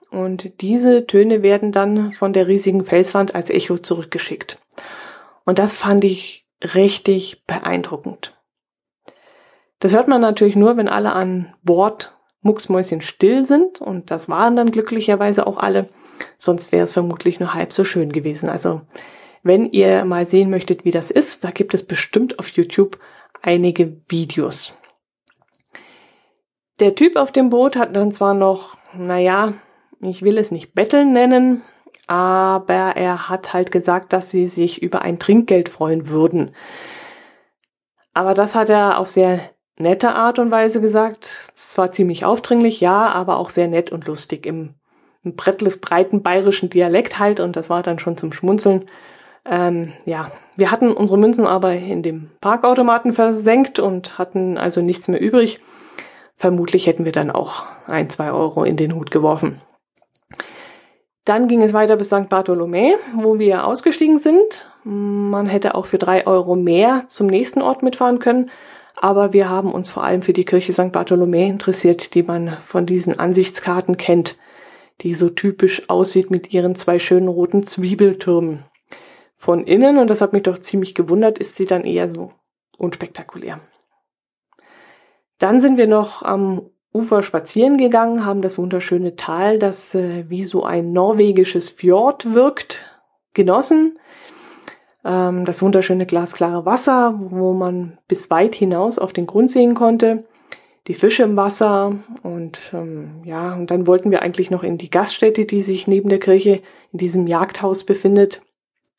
und 0.10 0.62
diese 0.62 1.06
Töne 1.06 1.42
werden 1.42 1.72
dann 1.72 2.12
von 2.12 2.34
der 2.34 2.48
riesigen 2.48 2.84
Felswand 2.84 3.36
als 3.36 3.50
Echo 3.50 3.78
zurückgeschickt. 3.78 4.60
Und 5.46 5.60
das 5.60 5.74
fand 5.74 6.04
ich 6.04 6.46
richtig 6.62 7.44
beeindruckend. 7.46 8.36
Das 9.80 9.94
hört 9.94 10.08
man 10.08 10.22
natürlich 10.22 10.56
nur, 10.56 10.78
wenn 10.78 10.90
alle 10.90 11.14
an 11.14 11.54
Bord 11.64 12.18
mucksmäuschen 12.42 13.02
still 13.02 13.44
sind 13.44 13.82
und 13.82 14.10
das 14.10 14.30
waren 14.30 14.56
dann 14.56 14.72
glücklicherweise 14.72 15.46
auch 15.46 15.58
alle, 15.58 15.90
sonst 16.38 16.72
wäre 16.72 16.84
es 16.84 16.94
vermutlich 16.94 17.40
nur 17.40 17.54
halb 17.54 17.74
so 17.74 17.84
schön 17.84 18.12
gewesen. 18.12 18.50
Also 18.50 18.82
wenn 19.44 19.72
ihr 19.72 20.06
mal 20.06 20.28
sehen 20.28 20.50
möchtet, 20.50 20.86
wie 20.86 20.92
das 20.92 21.12
ist, 21.12 21.44
da 21.44 21.52
gibt 21.52 21.74
es 21.74 21.86
bestimmt 21.86 22.40
auf 22.40 22.50
YouTube 22.50 22.98
einige 23.42 24.02
Videos. 24.08 24.78
Der 26.80 26.96
Typ 26.96 27.16
auf 27.16 27.32
dem 27.32 27.50
Boot 27.50 27.76
hat 27.76 27.96
dann 27.96 28.12
zwar 28.12 28.34
noch, 28.34 28.78
naja, 28.94 29.54
ich 30.02 30.22
will 30.22 30.38
es 30.38 30.52
nicht 30.52 30.74
betteln 30.74 31.14
nennen, 31.14 31.64
aber 32.08 32.96
er 32.96 33.30
hat 33.30 33.54
halt 33.54 33.72
gesagt, 33.72 34.14
dass 34.14 34.32
sie 34.32 34.48
sich 34.48 34.82
über 34.82 35.02
ein 35.02 35.20
Trinkgeld 35.20 35.70
freuen 35.70 36.10
würden. 36.10 36.52
Aber 38.14 38.34
das 38.34 38.56
hat 38.56 38.70
er 38.70 39.00
auf 39.00 39.10
sehr 39.10 39.42
nette 39.78 40.14
Art 40.14 40.40
und 40.40 40.50
Weise 40.50 40.82
gesagt. 40.82 41.52
Zwar 41.54 41.92
ziemlich 41.92 42.26
aufdringlich, 42.26 42.82
ja, 42.82 43.10
aber 43.10 43.38
auch 43.38 43.50
sehr 43.50 43.68
nett 43.68 43.92
und 43.92 44.08
lustig 44.08 44.46
im, 44.46 44.74
im 45.24 45.36
brettles 45.36 45.80
breiten 45.80 46.24
bayerischen 46.24 46.70
Dialekt 46.70 47.20
halt 47.20 47.40
und 47.40 47.56
das 47.56 47.70
war 47.70 47.84
dann 47.84 48.00
schon 48.00 48.18
zum 48.18 48.32
Schmunzeln. 48.32 48.86
Ähm, 49.46 49.94
ja, 50.06 50.32
wir 50.56 50.72
hatten 50.72 50.92
unsere 50.92 51.20
Münzen 51.20 51.46
aber 51.46 51.74
in 51.74 52.04
dem 52.04 52.32
Parkautomaten 52.42 53.14
versenkt 53.14 53.80
und 53.80 54.18
hatten 54.18 54.58
also 54.58 54.82
nichts 54.82 55.08
mehr 55.08 55.22
übrig. 55.22 55.62
Vermutlich 56.34 56.88
hätten 56.88 57.06
wir 57.06 57.12
dann 57.12 57.32
auch 57.32 57.64
ein, 57.88 58.10
zwei 58.10 58.32
Euro 58.32 58.64
in 58.64 58.78
den 58.78 58.94
Hut 58.94 59.12
geworfen. 59.12 59.62
Dann 61.28 61.50
ging 61.50 61.62
es 61.62 61.74
weiter 61.74 61.98
bis 61.98 62.08
St. 62.08 62.30
Bartholomä, 62.30 62.96
wo 63.16 63.38
wir 63.38 63.66
ausgestiegen 63.68 64.18
sind. 64.18 64.72
Man 64.86 65.46
hätte 65.48 65.76
auch 65.76 65.86
für 65.86 65.98
drei 65.98 66.26
Euro 66.26 66.56
mehr 66.56 67.04
zum 67.08 67.28
nächsten 67.28 67.62
Ort 67.62 67.84
mitfahren 67.84 68.20
können. 68.20 68.50
aber 68.96 69.34
wir 69.34 69.50
haben 69.50 69.74
uns 69.74 69.90
vor 69.90 70.06
allem 70.06 70.22
für 70.22 70.32
die 70.32 70.46
Kirche 70.46 70.72
St. 70.72 70.94
Bartholomä 70.94 71.48
interessiert, 71.48 72.16
die 72.16 72.24
man 72.24 72.58
von 72.60 72.86
diesen 72.86 73.20
Ansichtskarten 73.20 73.98
kennt, 73.98 74.38
die 75.02 75.14
so 75.14 75.30
typisch 75.30 75.90
aussieht 75.90 76.32
mit 76.32 76.54
ihren 76.54 76.76
zwei 76.76 76.98
schönen 76.98 77.28
roten 77.28 77.64
Zwiebeltürmen. 77.64 78.64
Von 79.36 79.66
innen, 79.66 79.98
und 79.98 80.10
das 80.10 80.22
hat 80.22 80.32
mich 80.32 80.44
doch 80.44 80.58
ziemlich 80.58 80.96
gewundert, 80.96 81.40
ist 81.40 81.58
sie 81.58 81.66
dann 81.66 81.84
eher 81.84 82.10
so 82.10 82.32
unspektakulär. 82.78 83.60
Dann 85.40 85.60
sind 85.60 85.78
wir 85.78 85.88
noch 85.88 86.24
am 86.24 86.70
Ufer 86.98 87.22
spazieren 87.22 87.78
gegangen, 87.78 88.26
haben 88.26 88.42
das 88.42 88.58
wunderschöne 88.58 89.16
Tal, 89.16 89.60
das 89.60 89.94
äh, 89.96 90.26
wie 90.30 90.44
so 90.44 90.64
ein 90.64 90.92
norwegisches 90.92 91.70
Fjord 91.70 92.34
wirkt, 92.34 92.86
genossen. 93.34 94.00
Ähm, 95.06 95.46
das 95.46 95.62
wunderschöne 95.62 96.06
glasklare 96.06 96.66
Wasser, 96.66 97.16
wo 97.18 97.54
man 97.54 97.98
bis 98.08 98.30
weit 98.30 98.56
hinaus 98.56 99.00
auf 99.00 99.14
den 99.14 99.28
Grund 99.28 99.52
sehen 99.52 99.76
konnte. 99.76 100.26
Die 100.88 100.94
Fische 100.94 101.24
im 101.24 101.36
Wasser 101.36 101.96
und 102.24 102.60
ähm, 102.74 103.22
ja, 103.26 103.54
und 103.54 103.72
dann 103.72 103.88
wollten 103.88 104.10
wir 104.10 104.22
eigentlich 104.22 104.52
noch 104.52 104.64
in 104.64 104.78
die 104.78 104.90
Gaststätte, 104.90 105.46
die 105.46 105.62
sich 105.62 105.88
neben 105.88 106.10
der 106.10 106.20
Kirche 106.20 106.62
in 106.94 107.00
diesem 107.00 107.28
Jagdhaus 107.28 107.84
befindet, 107.84 108.42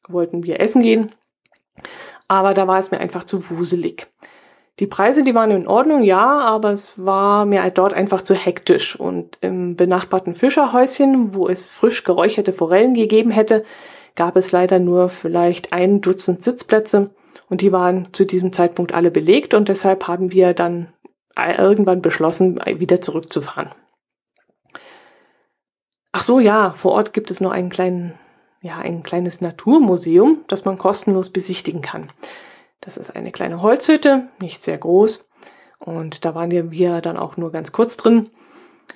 wollten 0.06 0.44
wir 0.44 0.60
essen 0.60 0.82
gehen. 0.82 1.12
Aber 2.28 2.52
da 2.52 2.66
war 2.66 2.78
es 2.78 2.90
mir 2.90 3.00
einfach 3.00 3.24
zu 3.24 3.48
wuselig. 3.50 4.06
Die 4.78 4.86
Preise, 4.86 5.24
die 5.24 5.34
waren 5.34 5.50
in 5.50 5.66
Ordnung, 5.66 6.02
ja, 6.04 6.40
aber 6.40 6.70
es 6.70 7.04
war 7.04 7.44
mir 7.44 7.68
dort 7.70 7.92
einfach 7.92 8.22
zu 8.22 8.34
hektisch. 8.34 8.98
Und 8.98 9.36
im 9.40 9.74
benachbarten 9.74 10.34
Fischerhäuschen, 10.34 11.34
wo 11.34 11.48
es 11.48 11.68
frisch 11.68 12.04
geräucherte 12.04 12.52
Forellen 12.52 12.94
gegeben 12.94 13.30
hätte, 13.30 13.64
gab 14.14 14.36
es 14.36 14.52
leider 14.52 14.78
nur 14.78 15.08
vielleicht 15.08 15.72
ein 15.72 16.00
Dutzend 16.00 16.44
Sitzplätze 16.44 17.10
und 17.48 17.60
die 17.60 17.72
waren 17.72 18.08
zu 18.12 18.24
diesem 18.24 18.52
Zeitpunkt 18.52 18.94
alle 18.94 19.10
belegt 19.10 19.54
und 19.54 19.68
deshalb 19.68 20.06
haben 20.06 20.32
wir 20.32 20.54
dann 20.54 20.92
irgendwann 21.36 22.02
beschlossen, 22.02 22.60
wieder 22.66 23.00
zurückzufahren. 23.00 23.70
Ach 26.10 26.24
so, 26.24 26.40
ja, 26.40 26.72
vor 26.72 26.92
Ort 26.92 27.12
gibt 27.12 27.30
es 27.30 27.40
noch 27.40 27.52
einen 27.52 27.68
kleinen, 27.68 28.14
ja, 28.60 28.78
ein 28.78 29.04
kleines 29.04 29.40
Naturmuseum, 29.40 30.44
das 30.48 30.64
man 30.64 30.78
kostenlos 30.78 31.30
besichtigen 31.30 31.80
kann. 31.80 32.08
Das 32.80 32.96
ist 32.96 33.14
eine 33.14 33.32
kleine 33.32 33.62
Holzhütte, 33.62 34.28
nicht 34.40 34.62
sehr 34.62 34.78
groß. 34.78 35.28
Und 35.78 36.24
da 36.24 36.34
waren 36.34 36.70
wir 36.70 37.00
dann 37.00 37.16
auch 37.16 37.36
nur 37.36 37.52
ganz 37.52 37.72
kurz 37.72 37.96
drin. 37.96 38.30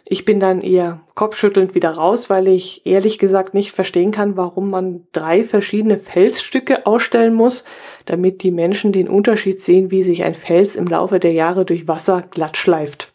Ich 0.05 0.25
bin 0.25 0.41
dann 0.41 0.63
eher 0.63 1.01
kopfschüttelnd 1.15 1.75
wieder 1.75 1.91
raus, 1.91 2.29
weil 2.29 2.49
ich 2.49 2.87
ehrlich 2.87 3.19
gesagt 3.19 3.55
nicht 3.55 3.73
verstehen 3.73 4.11
kann, 4.11 4.37
warum 4.37 4.71
man 4.71 5.07
drei 5.13 5.45
verschiedene 5.45 5.97
Felsstücke 5.97 6.87
ausstellen 6.87 7.35
muss, 7.35 7.65
damit 8.05 8.43
die 8.43 8.51
Menschen 8.51 8.93
den 8.93 9.09
Unterschied 9.09 9.61
sehen, 9.61 9.91
wie 9.91 10.03
sich 10.03 10.25
ein 10.25 10.35
Fels 10.35 10.77
im 10.77 10.87
Laufe 10.87 11.21
der 11.21 11.33
Jahre 11.33 11.65
durch 11.65 11.89
Wasser 11.89 12.23
glatt 12.31 12.57
schleift. 12.57 13.15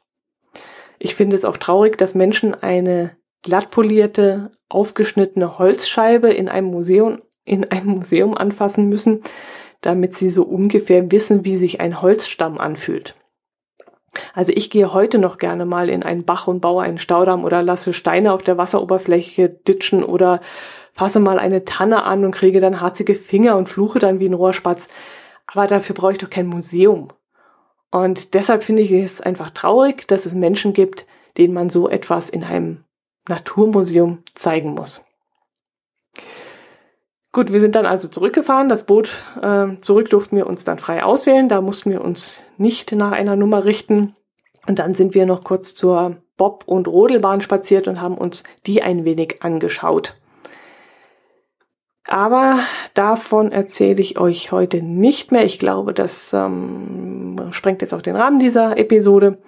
Ich 1.00 1.16
finde 1.16 1.36
es 1.36 1.46
auch 1.46 1.58
traurig, 1.58 1.98
dass 1.98 2.16
Menschen 2.16 2.56
eine 2.56 3.18
glattpolierte, 3.44 4.52
aufgeschnittene 4.70 5.60
Holzscheibe 5.60 6.32
in 6.34 6.50
einem 6.50 6.68
Museum, 6.68 7.22
in 7.46 7.70
einem 7.72 7.92
Museum 7.92 8.36
anfassen 8.36 8.90
müssen, 8.90 9.22
damit 9.82 10.16
sie 10.16 10.30
so 10.30 10.44
ungefähr 10.44 11.12
wissen, 11.12 11.46
wie 11.46 11.58
sich 11.58 11.80
ein 11.80 12.02
Holzstamm 12.02 12.58
anfühlt. 12.58 13.16
Also 14.34 14.52
ich 14.56 14.70
gehe 14.70 14.94
heute 14.94 15.20
noch 15.20 15.38
gerne 15.38 15.66
mal 15.66 15.90
in 15.90 16.04
einen 16.04 16.26
Bach 16.26 16.48
und 16.48 16.60
baue 16.62 16.84
einen 16.84 16.98
Staudamm 16.98 17.44
oder 17.44 17.62
lasse 17.62 17.94
Steine 17.94 18.34
auf 18.34 18.44
der 18.44 18.58
Wasseroberfläche 18.58 19.50
ditschen 19.50 20.04
oder 20.04 20.42
fasse 20.92 21.20
mal 21.20 21.40
eine 21.40 21.66
Tanne 21.66 22.04
an 22.04 22.26
und 22.26 22.32
kriege 22.32 22.60
dann 22.60 22.82
harzige 22.82 23.16
Finger 23.16 23.56
und 23.56 23.70
fluche 23.70 24.00
dann 24.00 24.20
wie 24.20 24.28
ein 24.28 24.34
Rohrspatz. 24.34 24.88
Aber 25.46 25.68
dafür 25.68 25.96
brauche 25.96 26.14
ich 26.14 26.18
doch 26.18 26.30
kein 26.30 26.48
Museum. 26.48 27.10
Und 27.92 28.34
deshalb 28.34 28.64
finde 28.64 28.82
ich 28.82 28.92
es 28.92 29.22
einfach 29.22 29.52
traurig, 29.52 30.08
dass 30.08 30.26
es 30.26 30.34
Menschen 30.34 30.74
gibt, 30.74 31.06
denen 31.38 31.54
man 31.54 31.70
so 31.70 31.88
etwas 31.88 32.30
in 32.30 32.44
einem 32.44 32.84
Naturmuseum 33.30 34.24
zeigen 34.34 34.74
muss. 34.74 35.02
Gut, 37.32 37.52
wir 37.52 37.60
sind 37.60 37.76
dann 37.76 37.86
also 37.86 38.08
zurückgefahren. 38.08 38.70
Das 38.70 38.86
Boot 38.86 39.24
äh, 39.42 39.68
zurück 39.82 40.10
durften 40.10 40.38
wir 40.38 40.48
uns 40.48 40.64
dann 40.64 40.80
frei 40.80 41.04
auswählen. 41.04 41.50
Da 41.50 41.62
mussten 41.62 41.92
wir 41.92 42.02
uns 42.02 42.44
nicht 42.58 42.92
nach 42.94 43.12
einer 43.12 43.36
Nummer 43.36 43.66
richten. 43.66 44.16
Und 44.68 44.80
dann 44.80 44.96
sind 44.96 45.14
wir 45.14 45.26
noch 45.26 45.44
kurz 45.44 45.76
zur 45.76 46.18
Bob- 46.36 46.64
und 46.66 46.88
Rodelbahn 46.88 47.42
spaziert 47.42 47.88
und 47.88 48.02
haben 48.02 48.18
uns 48.18 48.44
die 48.66 48.82
ein 48.82 49.06
wenig 49.06 49.42
angeschaut. 49.42 50.16
Aber 52.08 52.60
davon 52.94 53.52
erzähle 53.52 54.02
ich 54.02 54.18
euch 54.18 54.52
heute 54.52 54.82
nicht 54.82 55.32
mehr. 55.32 55.44
Ich 55.44 55.60
glaube, 55.60 55.94
das 55.94 56.32
ähm, 56.34 57.50
sprengt 57.52 57.82
jetzt 57.82 57.94
auch 57.94 58.02
den 58.02 58.16
Rahmen 58.16 58.40
dieser 58.40 58.78
Episode. 58.78 59.40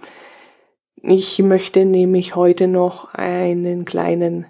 Ich 1.01 1.39
möchte 1.39 1.85
nämlich 1.85 2.35
heute 2.35 2.67
noch 2.67 3.13
einen 3.13 3.85
kleinen 3.85 4.47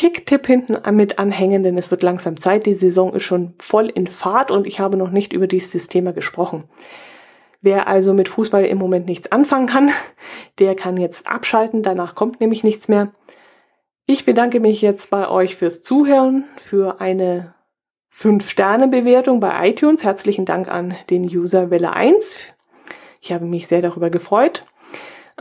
Kicktipp 0.00 0.46
hinten 0.46 0.78
mit 0.96 1.18
anhängen, 1.18 1.62
denn 1.62 1.76
es 1.76 1.90
wird 1.90 2.02
langsam 2.02 2.40
Zeit. 2.40 2.64
Die 2.64 2.72
Saison 2.72 3.12
ist 3.12 3.24
schon 3.24 3.52
voll 3.58 3.90
in 3.90 4.06
Fahrt 4.06 4.50
und 4.50 4.66
ich 4.66 4.80
habe 4.80 4.96
noch 4.96 5.10
nicht 5.10 5.34
über 5.34 5.46
dieses 5.46 5.88
Thema 5.88 6.14
gesprochen. 6.14 6.64
Wer 7.60 7.86
also 7.86 8.14
mit 8.14 8.30
Fußball 8.30 8.64
im 8.64 8.78
Moment 8.78 9.04
nichts 9.04 9.30
anfangen 9.30 9.66
kann, 9.66 9.90
der 10.58 10.74
kann 10.74 10.96
jetzt 10.96 11.26
abschalten. 11.26 11.82
Danach 11.82 12.14
kommt 12.14 12.40
nämlich 12.40 12.64
nichts 12.64 12.88
mehr. 12.88 13.12
Ich 14.06 14.24
bedanke 14.24 14.58
mich 14.58 14.80
jetzt 14.80 15.10
bei 15.10 15.28
euch 15.28 15.54
fürs 15.54 15.82
Zuhören, 15.82 16.44
für 16.56 17.02
eine 17.02 17.52
5-Sterne-Bewertung 18.10 19.38
bei 19.38 19.68
iTunes. 19.68 20.02
Herzlichen 20.02 20.46
Dank 20.46 20.68
an 20.68 20.94
den 21.10 21.24
User 21.24 21.70
Welle 21.70 21.92
1. 21.92 22.38
Ich 23.20 23.32
habe 23.32 23.44
mich 23.44 23.66
sehr 23.66 23.82
darüber 23.82 24.08
gefreut. 24.08 24.64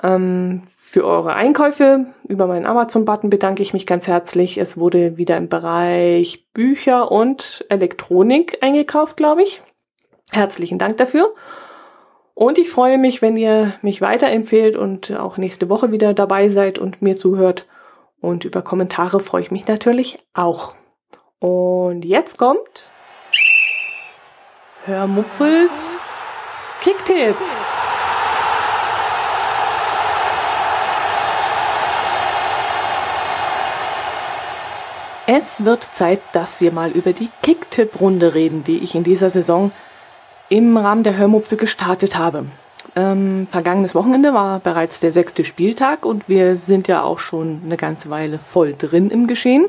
Ähm, 0.03 0.63
für 0.89 1.05
eure 1.05 1.35
Einkäufe 1.35 2.07
über 2.27 2.47
meinen 2.47 2.65
Amazon-Button 2.65 3.29
bedanke 3.29 3.61
ich 3.61 3.73
mich 3.73 3.85
ganz 3.85 4.07
herzlich. 4.07 4.57
Es 4.57 4.75
wurde 4.75 5.17
wieder 5.17 5.37
im 5.37 5.47
Bereich 5.47 6.47
Bücher 6.51 7.11
und 7.11 7.63
Elektronik 7.69 8.57
eingekauft, 8.61 9.15
glaube 9.15 9.43
ich. 9.43 9.61
Herzlichen 10.31 10.79
Dank 10.79 10.97
dafür. 10.97 11.31
Und 12.33 12.57
ich 12.57 12.71
freue 12.71 12.97
mich, 12.97 13.21
wenn 13.21 13.37
ihr 13.37 13.75
mich 13.83 14.01
weiterempfehlt 14.01 14.75
und 14.75 15.15
auch 15.15 15.37
nächste 15.37 15.69
Woche 15.69 15.91
wieder 15.91 16.15
dabei 16.15 16.49
seid 16.49 16.79
und 16.79 17.03
mir 17.03 17.15
zuhört. 17.15 17.67
Und 18.19 18.43
über 18.43 18.63
Kommentare 18.63 19.19
freue 19.19 19.43
ich 19.43 19.51
mich 19.51 19.67
natürlich 19.67 20.17
auch. 20.33 20.73
Und 21.37 22.03
jetzt 22.03 22.39
kommt 22.39 22.89
Hörmupfels 24.85 25.99
Kicktipp. 26.81 27.35
Es 35.31 35.63
wird 35.63 35.83
Zeit, 35.83 36.21
dass 36.33 36.59
wir 36.59 36.71
mal 36.71 36.89
über 36.89 37.13
die 37.13 37.29
Kicktipp-Runde 37.43 38.33
reden, 38.33 38.63
die 38.63 38.79
ich 38.79 38.95
in 38.95 39.03
dieser 39.03 39.29
Saison 39.29 39.71
im 40.49 40.75
Rahmen 40.75 41.03
der 41.03 41.17
Hörmupfe 41.17 41.55
gestartet 41.55 42.17
habe. 42.17 42.47
Ähm, 42.95 43.45
vergangenes 43.51 43.93
Wochenende 43.93 44.33
war 44.33 44.59
bereits 44.59 45.01
der 45.01 45.11
sechste 45.11 45.45
Spieltag 45.45 46.03
und 46.03 46.29
wir 46.29 46.55
sind 46.55 46.87
ja 46.87 47.03
auch 47.03 47.19
schon 47.19 47.61
eine 47.63 47.77
ganze 47.77 48.09
Weile 48.09 48.39
voll 48.39 48.73
drin 48.75 49.11
im 49.11 49.27
Geschehen. 49.27 49.67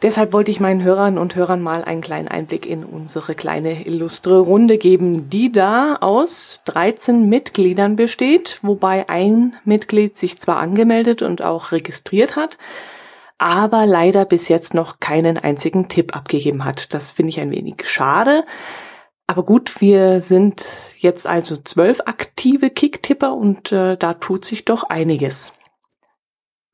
Deshalb 0.00 0.32
wollte 0.32 0.52
ich 0.52 0.60
meinen 0.60 0.84
Hörern 0.84 1.18
und 1.18 1.34
Hörern 1.34 1.60
mal 1.60 1.82
einen 1.82 2.00
kleinen 2.00 2.28
Einblick 2.28 2.66
in 2.66 2.84
unsere 2.84 3.34
kleine 3.34 3.84
illustre 3.84 4.38
Runde 4.38 4.78
geben, 4.78 5.28
die 5.28 5.50
da 5.50 5.96
aus 6.00 6.62
13 6.66 7.28
Mitgliedern 7.28 7.96
besteht, 7.96 8.60
wobei 8.62 9.08
ein 9.08 9.54
Mitglied 9.64 10.16
sich 10.16 10.38
zwar 10.38 10.58
angemeldet 10.58 11.20
und 11.20 11.42
auch 11.42 11.72
registriert 11.72 12.36
hat, 12.36 12.58
aber 13.40 13.86
leider 13.86 14.26
bis 14.26 14.48
jetzt 14.48 14.74
noch 14.74 15.00
keinen 15.00 15.38
einzigen 15.38 15.88
Tipp 15.88 16.14
abgegeben 16.14 16.66
hat. 16.66 16.92
Das 16.92 17.10
finde 17.10 17.30
ich 17.30 17.40
ein 17.40 17.50
wenig 17.50 17.88
schade. 17.88 18.44
Aber 19.26 19.44
gut, 19.44 19.80
wir 19.80 20.20
sind 20.20 20.66
jetzt 20.98 21.26
also 21.26 21.56
zwölf 21.56 22.02
aktive 22.04 22.68
Kicktipper 22.68 23.34
und 23.34 23.72
äh, 23.72 23.96
da 23.96 24.12
tut 24.12 24.44
sich 24.44 24.66
doch 24.66 24.82
einiges. 24.82 25.54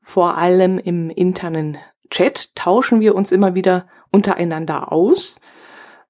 Vor 0.03 0.37
allem 0.37 0.77
im 0.77 1.09
internen 1.09 1.77
Chat 2.09 2.53
tauschen 2.53 2.99
wir 2.99 3.15
uns 3.15 3.31
immer 3.31 3.55
wieder 3.55 3.87
untereinander 4.11 4.91
aus. 4.91 5.39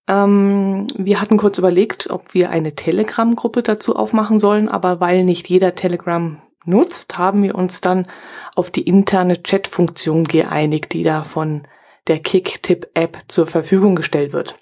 Ähm, 0.08 0.88
wir 0.96 1.22
hatten 1.22 1.38
kurz 1.38 1.60
überlegt, 1.60 2.10
ob 2.10 2.34
wir 2.34 2.50
eine 2.50 2.74
Telegram-Gruppe 2.74 3.62
dazu 3.62 3.96
aufmachen 3.96 4.40
sollen, 4.40 4.70
aber 4.70 5.00
weil 5.00 5.24
nicht 5.24 5.48
jeder 5.50 5.76
Telegram 5.76 6.42
nutzt, 6.68 7.18
haben 7.18 7.44
wir 7.44 7.56
uns 7.56 7.82
dann 7.82 8.08
auf 8.56 8.72
die 8.72 8.84
interne 8.84 9.42
Chat-Funktion 9.42 10.26
geeinigt, 10.26 10.94
die 10.94 11.04
da 11.04 11.24
von 11.24 11.68
der 12.08 12.20
Kick-Tip-App 12.20 13.24
zur 13.28 13.48
Verfügung 13.48 13.96
gestellt 13.96 14.34
wird. 14.34 14.58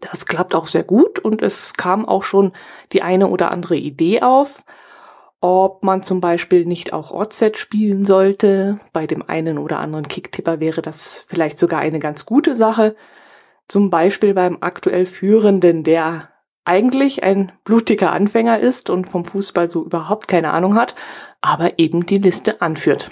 Das 0.00 0.26
klappt 0.26 0.54
auch 0.54 0.66
sehr 0.66 0.82
gut 0.82 1.18
und 1.18 1.42
es 1.42 1.74
kam 1.74 2.06
auch 2.06 2.24
schon 2.24 2.52
die 2.92 3.02
eine 3.02 3.28
oder 3.28 3.50
andere 3.50 3.76
Idee 3.76 4.22
auf, 4.22 4.64
ob 5.40 5.82
man 5.82 6.02
zum 6.02 6.20
Beispiel 6.20 6.66
nicht 6.66 6.92
auch 6.92 7.10
Oddset 7.10 7.56
spielen 7.56 8.04
sollte. 8.04 8.80
Bei 8.92 9.06
dem 9.06 9.28
einen 9.28 9.58
oder 9.58 9.78
anderen 9.78 10.08
Kicktipper 10.08 10.60
wäre 10.60 10.82
das 10.82 11.24
vielleicht 11.28 11.58
sogar 11.58 11.80
eine 11.80 12.00
ganz 12.00 12.26
gute 12.26 12.54
Sache. 12.54 12.96
Zum 13.68 13.88
Beispiel 13.88 14.34
beim 14.34 14.58
aktuell 14.60 15.06
Führenden, 15.06 15.84
der 15.84 16.30
eigentlich 16.64 17.22
ein 17.22 17.52
blutiger 17.64 18.12
Anfänger 18.12 18.58
ist 18.58 18.90
und 18.90 19.08
vom 19.08 19.24
Fußball 19.24 19.70
so 19.70 19.84
überhaupt 19.84 20.28
keine 20.28 20.52
Ahnung 20.52 20.76
hat, 20.76 20.94
aber 21.40 21.78
eben 21.78 22.06
die 22.06 22.18
Liste 22.18 22.62
anführt. 22.62 23.10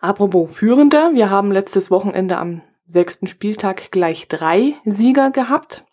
Apropos 0.00 0.50
Führender, 0.52 1.12
wir 1.14 1.30
haben 1.30 1.52
letztes 1.52 1.90
Wochenende 1.90 2.38
am 2.38 2.62
sechsten 2.86 3.26
Spieltag 3.26 3.90
gleich 3.90 4.28
drei 4.28 4.74
Sieger 4.84 5.30
gehabt. 5.30 5.84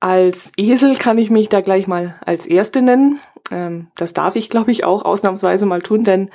Als 0.00 0.52
Esel 0.56 0.96
kann 0.96 1.18
ich 1.18 1.30
mich 1.30 1.48
da 1.50 1.60
gleich 1.60 1.86
mal 1.86 2.18
als 2.24 2.46
Erste 2.46 2.80
nennen. 2.80 3.20
Ähm, 3.50 3.88
das 3.96 4.14
darf 4.14 4.34
ich, 4.36 4.48
glaube 4.48 4.70
ich, 4.70 4.84
auch 4.84 5.04
ausnahmsweise 5.04 5.66
mal 5.66 5.82
tun, 5.82 6.04
denn 6.04 6.30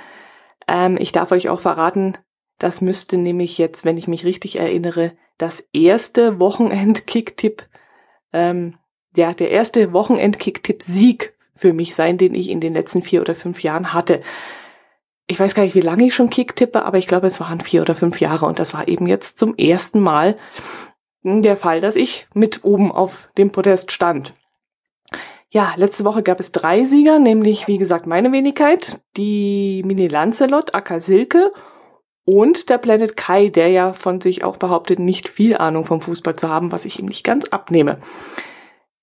ähm, 0.67 0.97
ich 0.99 1.11
darf 1.11 1.31
euch 1.31 1.49
auch 1.49 1.59
verraten, 1.59 2.17
das 2.59 2.81
müsste 2.81 3.17
nämlich 3.17 3.57
jetzt, 3.57 3.83
wenn 3.83 3.97
ich 3.97 4.07
mich 4.07 4.23
richtig 4.23 4.57
erinnere, 4.57 5.13
das 5.37 5.63
erste 5.73 6.39
Wochenend-Kicktipp, 6.39 7.63
ähm, 8.35 8.75
ja, 9.15 9.33
der 9.33 9.49
erste 9.49 9.93
Wochenend-Kicktipp-Sieg 9.93 11.33
für 11.55 11.73
mich 11.73 11.95
sein, 11.95 12.17
den 12.17 12.35
ich 12.35 12.49
in 12.49 12.59
den 12.59 12.73
letzten 12.73 13.01
vier 13.01 13.21
oder 13.21 13.33
fünf 13.33 13.63
Jahren 13.63 13.93
hatte. 13.93 14.21
Ich 15.27 15.39
weiß 15.39 15.55
gar 15.55 15.63
nicht, 15.63 15.75
wie 15.75 15.81
lange 15.81 16.05
ich 16.05 16.13
schon 16.13 16.29
Kick 16.29 16.55
tippe, 16.55 16.83
aber 16.83 16.97
ich 16.97 17.07
glaube, 17.07 17.27
es 17.27 17.39
waren 17.39 17.61
vier 17.61 17.81
oder 17.81 17.95
fünf 17.95 18.19
Jahre 18.19 18.45
und 18.45 18.59
das 18.59 18.73
war 18.73 18.87
eben 18.87 19.07
jetzt 19.07 19.39
zum 19.39 19.55
ersten 19.55 20.01
Mal 20.01 20.37
der 21.23 21.57
Fall, 21.57 21.81
dass 21.81 21.95
ich 21.95 22.27
mit 22.33 22.63
oben 22.63 22.91
auf 22.91 23.29
dem 23.37 23.51
Podest 23.51 23.91
stand. 23.91 24.33
Ja, 25.49 25.73
letzte 25.77 26.03
Woche 26.03 26.21
gab 26.21 26.39
es 26.39 26.51
drei 26.51 26.83
Sieger, 26.83 27.17
nämlich 27.17 27.67
wie 27.67 27.77
gesagt 27.77 28.05
meine 28.05 28.31
Wenigkeit, 28.31 28.99
die 29.15 29.81
Mini 29.85 30.07
Lancelot, 30.07 30.75
Akka 30.75 30.99
Silke 30.99 31.53
und 32.25 32.69
der 32.69 32.79
Planet 32.79 33.15
Kai, 33.15 33.49
der 33.49 33.69
ja 33.69 33.93
von 33.93 34.19
sich 34.19 34.43
auch 34.43 34.57
behauptet, 34.57 34.99
nicht 34.99 35.29
viel 35.29 35.55
Ahnung 35.55 35.85
vom 35.85 36.01
Fußball 36.01 36.35
zu 36.35 36.49
haben, 36.49 36.71
was 36.71 36.85
ich 36.85 36.99
ihm 36.99 37.05
nicht 37.05 37.23
ganz 37.23 37.47
abnehme. 37.49 37.99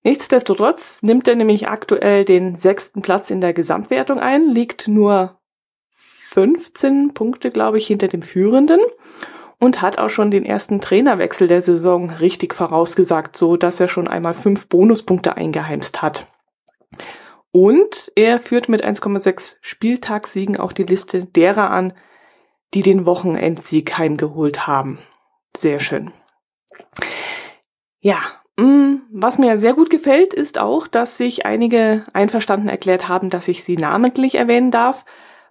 Nichtsdestotrotz 0.02 1.00
nimmt 1.02 1.28
er 1.28 1.36
nämlich 1.36 1.68
aktuell 1.68 2.24
den 2.24 2.56
sechsten 2.56 3.02
Platz 3.02 3.30
in 3.30 3.40
der 3.40 3.52
Gesamtwertung 3.52 4.18
ein, 4.18 4.48
liegt 4.48 4.88
nur 4.88 5.38
15 5.96 7.14
Punkte, 7.14 7.52
glaube 7.52 7.78
ich, 7.78 7.86
hinter 7.86 8.08
dem 8.08 8.22
Führenden 8.22 8.80
und 9.60 9.80
hat 9.80 9.98
auch 9.98 10.10
schon 10.10 10.32
den 10.32 10.44
ersten 10.44 10.80
Trainerwechsel 10.80 11.46
der 11.46 11.62
Saison 11.62 12.10
richtig 12.10 12.54
vorausgesagt, 12.54 13.36
so 13.36 13.56
dass 13.56 13.78
er 13.78 13.86
schon 13.86 14.08
einmal 14.08 14.34
fünf 14.34 14.66
Bonuspunkte 14.66 15.36
eingeheimst 15.36 16.02
hat. 16.02 16.26
Und 17.52 18.10
er 18.16 18.40
führt 18.40 18.68
mit 18.68 18.84
1,6 18.84 19.58
Spieltagssiegen 19.60 20.56
auch 20.56 20.72
die 20.72 20.84
Liste 20.84 21.26
derer 21.26 21.70
an, 21.70 21.92
die 22.74 22.82
den 22.82 23.06
Wochenendsieg 23.06 23.96
heimgeholt 23.98 24.66
haben. 24.66 24.98
Sehr 25.56 25.78
schön. 25.78 26.10
Ja, 28.00 28.18
mm, 28.56 28.96
was 29.12 29.38
mir 29.38 29.58
sehr 29.58 29.74
gut 29.74 29.90
gefällt, 29.90 30.34
ist 30.34 30.58
auch, 30.58 30.86
dass 30.86 31.18
sich 31.18 31.44
einige 31.46 32.06
einverstanden 32.12 32.68
erklärt 32.68 33.08
haben, 33.08 33.30
dass 33.30 33.48
ich 33.48 33.62
sie 33.64 33.76
namentlich 33.76 34.34
erwähnen 34.34 34.70
darf. 34.70 35.04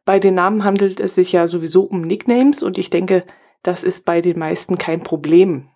Bei 0.03 0.19
den 0.19 0.34
Namen 0.34 0.63
handelt 0.63 0.99
es 0.99 1.15
sich 1.15 1.32
ja 1.32 1.47
sowieso 1.47 1.84
um 1.84 2.01
Nicknames 2.01 2.63
und 2.63 2.78
ich 2.78 2.89
denke, 2.89 3.24
das 3.63 3.84
ist 3.84 4.05
bei 4.05 4.22
den 4.22 4.39
meisten 4.39 4.78
kein 4.78 5.03
Problem. 5.03 5.69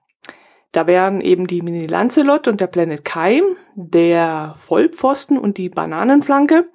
Da 0.71 0.87
wären 0.87 1.21
eben 1.21 1.47
die 1.47 1.61
Mini 1.61 1.85
Lancelot 1.85 2.49
und 2.49 2.59
der 2.59 2.67
Planet 2.67 3.05
Kai, 3.05 3.41
der 3.75 4.53
Vollpfosten 4.57 5.37
und 5.37 5.57
die 5.57 5.69
Bananenflanke, 5.69 6.67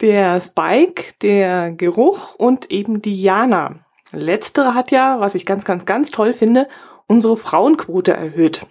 der 0.00 0.40
Spike, 0.40 1.14
der 1.22 1.72
Geruch 1.72 2.34
und 2.36 2.70
eben 2.70 3.02
die 3.02 3.20
Jana. 3.20 3.80
Letztere 4.12 4.74
hat 4.74 4.90
ja, 4.90 5.20
was 5.20 5.34
ich 5.34 5.46
ganz, 5.46 5.64
ganz, 5.64 5.84
ganz 5.84 6.10
toll 6.10 6.32
finde, 6.32 6.68
unsere 7.06 7.36
Frauenquote 7.36 8.12
erhöht. 8.12 8.66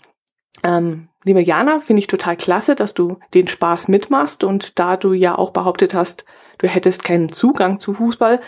Ähm, 0.64 1.10
liebe 1.24 1.42
Jana, 1.42 1.80
finde 1.80 2.00
ich 2.00 2.08
total 2.08 2.38
klasse, 2.38 2.76
dass 2.76 2.94
du 2.94 3.20
den 3.34 3.48
Spaß 3.48 3.88
mitmachst 3.88 4.44
und 4.44 4.80
da 4.80 4.98
du 4.98 5.14
ja 5.14 5.38
auch 5.38 5.52
behauptet 5.52 5.94
hast, 5.94 6.26
du 6.58 6.68
hättest 6.68 7.04
keinen 7.04 7.32
Zugang 7.32 7.80
zu 7.80 7.94
Fußball, 7.94 8.40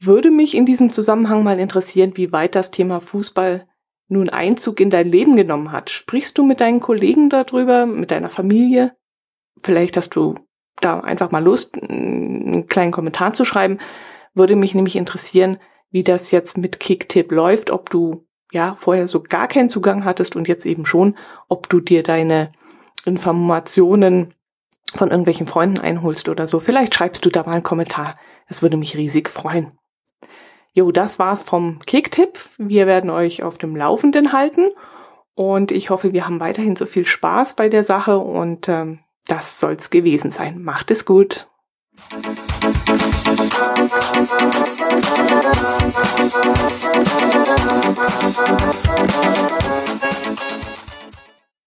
würde 0.00 0.30
mich 0.30 0.54
in 0.54 0.66
diesem 0.66 0.90
Zusammenhang 0.90 1.44
mal 1.44 1.58
interessieren, 1.58 2.16
wie 2.16 2.32
weit 2.32 2.54
das 2.54 2.70
Thema 2.70 3.00
Fußball 3.00 3.66
nun 4.08 4.28
Einzug 4.28 4.80
in 4.80 4.90
dein 4.90 5.10
Leben 5.10 5.36
genommen 5.36 5.72
hat. 5.72 5.90
Sprichst 5.90 6.36
du 6.36 6.44
mit 6.44 6.60
deinen 6.60 6.80
Kollegen 6.80 7.30
darüber, 7.30 7.86
mit 7.86 8.10
deiner 8.10 8.28
Familie? 8.28 8.94
Vielleicht 9.62 9.96
hast 9.96 10.14
du 10.14 10.34
da 10.84 11.00
einfach 11.00 11.30
mal 11.30 11.42
Lust, 11.42 11.80
einen 11.80 12.66
kleinen 12.66 12.92
Kommentar 12.92 13.32
zu 13.32 13.44
schreiben. 13.44 13.78
Würde 14.34 14.56
mich 14.56 14.74
nämlich 14.74 14.96
interessieren, 14.96 15.58
wie 15.90 16.02
das 16.02 16.30
jetzt 16.30 16.58
mit 16.58 16.80
Kicktip 16.80 17.30
läuft, 17.30 17.70
ob 17.70 17.90
du 17.90 18.26
ja 18.52 18.74
vorher 18.74 19.06
so 19.06 19.22
gar 19.22 19.48
keinen 19.48 19.68
Zugang 19.68 20.04
hattest 20.04 20.36
und 20.36 20.48
jetzt 20.48 20.66
eben 20.66 20.86
schon, 20.86 21.16
ob 21.48 21.68
du 21.68 21.80
dir 21.80 22.02
deine 22.02 22.52
Informationen 23.04 24.34
von 24.94 25.10
irgendwelchen 25.10 25.46
Freunden 25.46 25.78
einholst 25.78 26.28
oder 26.28 26.46
so. 26.46 26.60
Vielleicht 26.60 26.94
schreibst 26.94 27.24
du 27.24 27.30
da 27.30 27.42
mal 27.42 27.52
einen 27.52 27.62
Kommentar. 27.62 28.16
Es 28.46 28.62
würde 28.62 28.76
mich 28.76 28.96
riesig 28.96 29.28
freuen. 29.28 29.78
Jo, 30.72 30.90
das 30.90 31.18
war's 31.18 31.42
vom 31.42 31.78
Kicktipp. 31.86 32.38
Wir 32.58 32.86
werden 32.86 33.10
euch 33.10 33.42
auf 33.42 33.58
dem 33.58 33.76
Laufenden 33.76 34.32
halten 34.32 34.70
und 35.34 35.72
ich 35.72 35.90
hoffe, 35.90 36.12
wir 36.12 36.26
haben 36.26 36.40
weiterhin 36.40 36.76
so 36.76 36.86
viel 36.86 37.04
Spaß 37.04 37.54
bei 37.54 37.68
der 37.68 37.84
Sache 37.84 38.18
und 38.18 38.68
ähm, 38.68 39.00
das 39.26 39.60
soll's 39.60 39.90
gewesen 39.90 40.30
sein. 40.30 40.62
Macht 40.62 40.90
es 40.90 41.04
gut. 41.04 41.48